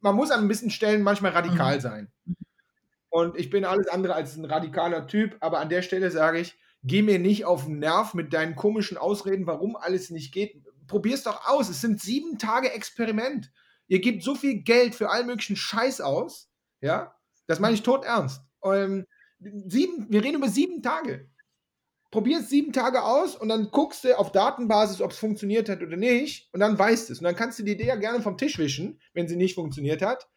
man 0.00 0.14
muss 0.14 0.30
an 0.30 0.40
ein 0.40 0.48
bisschen 0.48 0.70
Stellen 0.70 1.02
manchmal 1.02 1.32
radikal 1.32 1.76
mhm. 1.76 1.80
sein. 1.80 2.12
Und 3.08 3.36
ich 3.38 3.50
bin 3.50 3.64
alles 3.64 3.88
andere 3.88 4.14
als 4.14 4.36
ein 4.36 4.44
radikaler 4.44 5.06
Typ, 5.06 5.36
aber 5.40 5.58
an 5.60 5.68
der 5.68 5.82
Stelle 5.82 6.10
sage 6.10 6.38
ich, 6.40 6.56
geh 6.82 7.02
mir 7.02 7.18
nicht 7.18 7.44
auf 7.44 7.64
den 7.64 7.78
Nerv 7.78 8.14
mit 8.14 8.32
deinen 8.32 8.56
komischen 8.56 8.96
Ausreden, 8.96 9.46
warum 9.46 9.76
alles 9.76 10.10
nicht 10.10 10.32
geht. 10.32 10.62
Probier 10.86 11.14
es 11.14 11.22
doch 11.22 11.48
aus. 11.48 11.68
Es 11.68 11.80
sind 11.80 12.00
sieben 12.00 12.38
Tage 12.38 12.72
Experiment. 12.72 13.50
Ihr 13.86 14.00
gebt 14.00 14.22
so 14.22 14.34
viel 14.34 14.62
Geld 14.62 14.94
für 14.94 15.10
allen 15.10 15.26
möglichen 15.26 15.56
Scheiß 15.56 16.00
aus. 16.00 16.50
Ja, 16.80 17.14
das 17.46 17.60
meine 17.60 17.74
ich 17.74 17.82
tot 17.82 18.04
ernst. 18.04 18.42
Ähm, 18.64 19.06
sieben, 19.38 20.06
wir 20.10 20.22
reden 20.22 20.36
über 20.36 20.48
sieben 20.48 20.82
Tage 20.82 21.28
probier 22.14 22.38
es 22.38 22.48
sieben 22.48 22.72
Tage 22.72 23.02
aus 23.02 23.34
und 23.34 23.48
dann 23.48 23.72
guckst 23.72 24.04
du 24.04 24.16
auf 24.16 24.30
Datenbasis, 24.30 25.02
ob 25.02 25.10
es 25.10 25.18
funktioniert 25.18 25.68
hat 25.68 25.82
oder 25.82 25.96
nicht 25.96 26.48
und 26.54 26.60
dann 26.60 26.78
weißt 26.78 27.10
es. 27.10 27.18
Und 27.18 27.24
dann 27.24 27.34
kannst 27.34 27.58
du 27.58 27.64
die 27.64 27.72
Idee 27.72 27.88
ja 27.88 27.96
gerne 27.96 28.22
vom 28.22 28.38
Tisch 28.38 28.56
wischen, 28.56 29.00
wenn 29.14 29.26
sie 29.26 29.34
nicht 29.34 29.56
funktioniert 29.56 30.00
hat. 30.00 30.28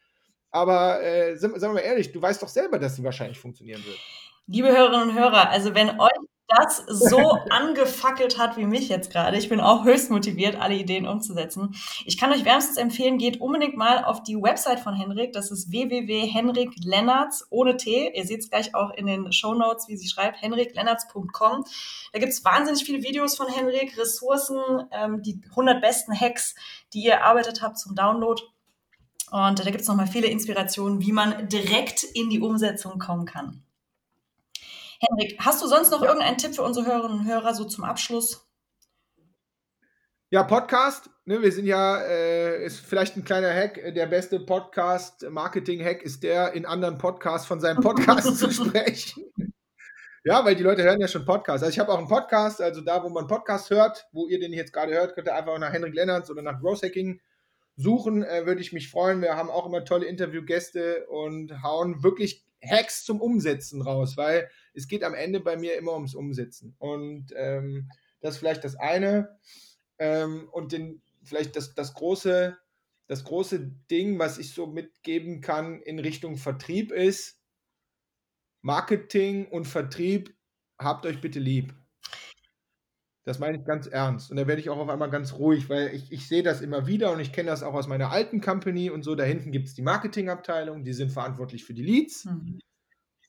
Aber 0.49 1.03
äh, 1.03 1.37
sagen 1.37 1.53
wir 1.61 1.69
mal 1.69 1.79
ehrlich, 1.79 2.11
du 2.11 2.19
weißt 2.19 2.41
doch 2.41 2.47
selber, 2.47 2.79
dass 2.79 2.95
sie 2.95 3.03
wahrscheinlich 3.03 3.37
funktionieren 3.37 3.85
wird. 3.85 3.99
Liebe 4.47 4.69
Hörerinnen 4.69 5.09
und 5.09 5.19
Hörer, 5.19 5.51
also 5.51 5.75
wenn 5.75 5.99
euch 5.99 6.09
das 6.47 6.83
so 6.87 7.17
angefackelt 7.49 8.37
hat 8.37 8.57
wie 8.57 8.65
mich 8.65 8.89
jetzt 8.89 9.11
gerade. 9.11 9.37
Ich 9.37 9.49
bin 9.49 9.59
auch 9.59 9.83
höchst 9.83 10.09
motiviert, 10.09 10.55
alle 10.55 10.75
Ideen 10.75 11.07
umzusetzen. 11.07 11.75
Ich 12.05 12.17
kann 12.17 12.31
euch 12.31 12.45
wärmstens 12.45 12.77
empfehlen, 12.77 13.17
geht 13.17 13.41
unbedingt 13.41 13.75
mal 13.75 14.03
auf 14.03 14.23
die 14.23 14.35
Website 14.35 14.79
von 14.79 14.93
Henrik. 14.93 15.33
Das 15.33 15.51
ist 15.51 15.71
www.henriklennartz 15.71 17.47
ohne 17.49 17.77
T. 17.77 18.11
Ihr 18.15 18.25
seht 18.25 18.39
es 18.39 18.49
gleich 18.49 18.73
auch 18.75 18.91
in 18.91 19.05
den 19.05 19.31
Show 19.31 19.53
Notes, 19.53 19.87
wie 19.87 19.97
sie 19.97 20.07
schreibt, 20.07 20.41
henriklennartz.com. 20.41 21.65
Da 22.13 22.19
gibt 22.19 22.31
es 22.31 22.45
wahnsinnig 22.45 22.83
viele 22.85 23.03
Videos 23.03 23.35
von 23.35 23.47
Henrik, 23.47 23.97
Ressourcen, 23.97 24.57
ähm, 24.91 25.21
die 25.21 25.41
100 25.49 25.81
besten 25.81 26.17
Hacks, 26.17 26.55
die 26.93 27.03
ihr 27.03 27.13
erarbeitet 27.13 27.61
habt 27.61 27.77
zum 27.77 27.95
Download. 27.95 28.41
Und 29.29 29.59
da 29.59 29.63
gibt 29.65 29.81
es 29.81 29.87
nochmal 29.87 30.07
viele 30.07 30.27
Inspirationen, 30.27 31.01
wie 31.01 31.11
man 31.11 31.49
direkt 31.49 32.03
in 32.03 32.29
die 32.29 32.39
Umsetzung 32.39 32.97
kommen 32.97 33.25
kann. 33.25 33.66
Henrik, 34.99 35.37
hast 35.39 35.61
du 35.61 35.67
sonst 35.67 35.91
noch 35.91 36.01
ja. 36.01 36.07
irgendeinen 36.07 36.37
Tipp 36.37 36.55
für 36.55 36.63
unsere 36.63 36.85
Hörerinnen 36.85 37.19
und 37.19 37.27
Hörer 37.27 37.53
so 37.53 37.65
zum 37.65 37.83
Abschluss? 37.83 38.47
Ja, 40.29 40.43
Podcast. 40.43 41.09
Ne, 41.25 41.41
wir 41.41 41.51
sind 41.51 41.65
ja, 41.65 42.01
äh, 42.01 42.65
ist 42.65 42.79
vielleicht 42.79 43.15
ein 43.15 43.23
kleiner 43.23 43.53
Hack. 43.53 43.93
Der 43.95 44.07
beste 44.07 44.39
Podcast-Marketing-Hack 44.39 46.01
ist 46.01 46.23
der, 46.23 46.53
in 46.53 46.65
anderen 46.65 46.97
Podcasts 46.97 47.47
von 47.47 47.59
seinem 47.59 47.81
Podcast 47.81 48.37
zu 48.37 48.51
sprechen. 48.51 49.23
Ja, 50.23 50.43
weil 50.43 50.55
die 50.55 50.63
Leute 50.63 50.83
hören 50.83 50.99
ja 50.99 51.07
schon 51.07 51.25
Podcasts. 51.25 51.63
Also 51.63 51.71
ich 51.71 51.79
habe 51.79 51.91
auch 51.91 51.99
einen 51.99 52.09
Podcast, 52.09 52.61
also 52.61 52.81
da, 52.81 53.03
wo 53.03 53.09
man 53.09 53.27
Podcast 53.27 53.69
hört, 53.69 54.07
wo 54.11 54.27
ihr 54.27 54.39
den 54.39 54.51
jetzt 54.51 54.73
gerade 54.73 54.93
hört, 54.93 55.15
könnt 55.15 55.27
ihr 55.27 55.35
einfach 55.35 55.57
nach 55.59 55.71
Henrik 55.71 55.93
Lennartz 55.93 56.29
oder 56.29 56.41
nach 56.41 56.59
Growth 56.59 56.83
Hacking 56.83 57.21
suchen, 57.77 58.23
äh, 58.23 58.45
würde 58.45 58.59
ich 58.59 58.73
mich 58.73 58.89
freuen. 58.89 59.21
Wir 59.21 59.37
haben 59.37 59.49
auch 59.49 59.65
immer 59.65 59.85
tolle 59.85 60.07
Interviewgäste 60.07 61.05
und 61.07 61.63
hauen 61.63 62.03
wirklich 62.03 62.45
Hacks 62.61 63.05
zum 63.05 63.21
Umsetzen 63.21 63.81
raus, 63.81 64.17
weil 64.17 64.49
es 64.77 64.87
geht 64.87 65.03
am 65.03 65.15
Ende 65.15 65.39
bei 65.39 65.57
mir 65.57 65.75
immer 65.77 65.93
ums 65.93 66.13
Umsetzen. 66.13 66.75
Und 66.77 67.33
ähm, 67.35 67.89
das 68.21 68.35
ist 68.35 68.39
vielleicht 68.39 68.63
das 68.63 68.75
eine. 68.75 69.37
Ähm, 69.97 70.47
und 70.51 70.71
den, 70.71 71.01
vielleicht 71.23 71.55
das, 71.55 71.73
das, 71.73 71.93
große, 71.95 72.55
das 73.07 73.23
große 73.23 73.59
Ding, 73.89 74.19
was 74.19 74.37
ich 74.37 74.53
so 74.53 74.67
mitgeben 74.67 75.41
kann 75.41 75.81
in 75.81 75.99
Richtung 75.99 76.37
Vertrieb 76.37 76.91
ist, 76.91 77.41
Marketing 78.61 79.47
und 79.47 79.65
Vertrieb, 79.65 80.35
habt 80.77 81.05
euch 81.05 81.21
bitte 81.21 81.39
lieb. 81.39 81.73
Das 83.23 83.39
meine 83.39 83.57
ich 83.57 83.65
ganz 83.65 83.87
ernst. 83.87 84.31
Und 84.31 84.37
da 84.37 84.47
werde 84.47 84.61
ich 84.61 84.69
auch 84.69 84.77
auf 84.77 84.89
einmal 84.89 85.09
ganz 85.09 85.33
ruhig, 85.33 85.69
weil 85.69 85.93
ich, 85.93 86.11
ich 86.11 86.27
sehe 86.27 86.43
das 86.43 86.61
immer 86.61 86.87
wieder 86.87 87.11
und 87.11 87.19
ich 87.19 87.33
kenne 87.33 87.49
das 87.49 87.63
auch 87.63 87.73
aus 87.73 87.87
meiner 87.87 88.11
alten 88.11 88.41
Company 88.41 88.89
und 88.89 89.03
so. 89.03 89.15
Da 89.15 89.23
hinten 89.23 89.51
gibt 89.51 89.67
es 89.67 89.73
die 89.73 89.81
Marketingabteilung, 89.81 90.83
die 90.83 90.93
sind 90.93 91.11
verantwortlich 91.11 91.65
für 91.65 91.73
die 91.73 91.83
Leads. 91.83 92.25
Mhm. 92.25 92.59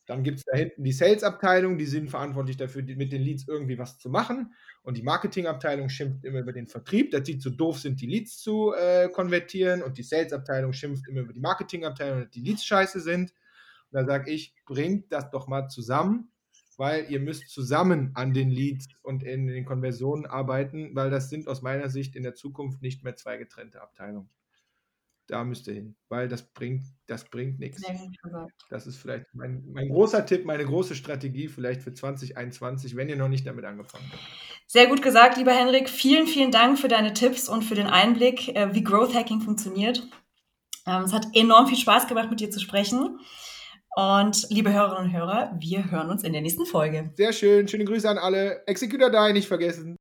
Dann 0.08 0.22
gibt 0.22 0.38
es 0.38 0.44
da 0.46 0.56
hinten 0.56 0.82
die 0.82 0.92
Sales-Abteilung, 0.92 1.76
die 1.76 1.84
sind 1.84 2.08
verantwortlich 2.08 2.56
dafür, 2.56 2.80
die, 2.80 2.96
mit 2.96 3.12
den 3.12 3.20
Leads 3.20 3.46
irgendwie 3.46 3.78
was 3.78 3.98
zu 3.98 4.08
machen. 4.08 4.54
Und 4.82 4.96
die 4.96 5.02
Marketingabteilung 5.02 5.90
schimpft 5.90 6.24
immer 6.24 6.40
über 6.40 6.54
den 6.54 6.66
Vertrieb. 6.66 7.10
Das 7.10 7.26
sieht 7.26 7.42
so 7.42 7.50
doof 7.50 7.78
sind, 7.78 8.00
die 8.00 8.06
Leads 8.06 8.38
zu 8.38 8.72
äh, 8.72 9.10
konvertieren. 9.10 9.82
Und 9.82 9.98
die 9.98 10.02
Sales-Abteilung 10.02 10.72
schimpft 10.72 11.06
immer 11.08 11.20
über 11.20 11.34
die 11.34 11.40
Marketingabteilung, 11.40 12.22
dass 12.22 12.30
die 12.30 12.40
Leads 12.40 12.64
scheiße 12.64 13.00
sind. 13.00 13.34
Und 13.90 14.00
da 14.00 14.06
sage 14.06 14.30
ich, 14.30 14.54
bringt 14.64 15.12
das 15.12 15.30
doch 15.30 15.46
mal 15.46 15.68
zusammen 15.68 16.32
weil 16.78 17.10
ihr 17.10 17.18
müsst 17.18 17.50
zusammen 17.50 18.12
an 18.14 18.32
den 18.32 18.50
Leads 18.50 18.86
und 19.02 19.24
in 19.24 19.48
den 19.48 19.64
Konversionen 19.64 20.26
arbeiten, 20.26 20.94
weil 20.94 21.10
das 21.10 21.28
sind 21.28 21.48
aus 21.48 21.60
meiner 21.60 21.88
Sicht 21.88 22.14
in 22.14 22.22
der 22.22 22.34
Zukunft 22.34 22.82
nicht 22.82 23.02
mehr 23.02 23.16
zwei 23.16 23.36
getrennte 23.36 23.82
Abteilungen. 23.82 24.30
Da 25.28 25.44
müsst 25.44 25.68
ihr 25.68 25.74
hin, 25.74 25.96
weil 26.08 26.26
das 26.26 26.42
bringt, 26.42 26.84
das 27.06 27.24
bringt 27.24 27.58
nichts. 27.58 27.82
Das 28.70 28.86
ist 28.86 28.96
vielleicht 28.96 29.26
mein, 29.34 29.62
mein 29.72 29.88
großer 29.88 30.24
Tipp, 30.26 30.44
meine 30.44 30.64
große 30.64 30.94
Strategie 30.94 31.48
vielleicht 31.48 31.82
für 31.82 31.92
2021, 31.92 32.96
wenn 32.96 33.08
ihr 33.08 33.16
noch 33.16 33.28
nicht 33.28 33.46
damit 33.46 33.64
angefangen 33.64 34.10
habt. 34.10 34.22
Sehr 34.66 34.86
gut 34.86 35.02
gesagt, 35.02 35.36
lieber 35.36 35.52
Henrik. 35.52 35.88
Vielen, 35.88 36.26
vielen 36.26 36.50
Dank 36.50 36.78
für 36.78 36.88
deine 36.88 37.12
Tipps 37.12 37.48
und 37.48 37.62
für 37.62 37.74
den 37.74 37.86
Einblick, 37.86 38.48
äh, 38.56 38.74
wie 38.74 38.82
Growth 38.82 39.14
Hacking 39.14 39.40
funktioniert. 39.40 40.06
Ähm, 40.86 41.02
es 41.02 41.12
hat 41.12 41.26
enorm 41.34 41.66
viel 41.66 41.78
Spaß 41.78 42.06
gemacht, 42.06 42.30
mit 42.30 42.40
dir 42.40 42.50
zu 42.50 42.60
sprechen. 42.60 43.20
Und 43.96 44.46
liebe 44.50 44.72
Hörerinnen 44.72 45.10
und 45.10 45.16
Hörer, 45.16 45.54
wir 45.58 45.90
hören 45.90 46.10
uns 46.10 46.22
in 46.22 46.32
der 46.32 46.42
nächsten 46.42 46.66
Folge. 46.66 47.10
Sehr 47.16 47.32
schön. 47.32 47.68
Schöne 47.68 47.84
Grüße 47.84 48.08
an 48.08 48.18
alle. 48.18 48.62
Executor 48.66 49.10
Die 49.10 49.32
nicht 49.32 49.48
vergessen. 49.48 49.96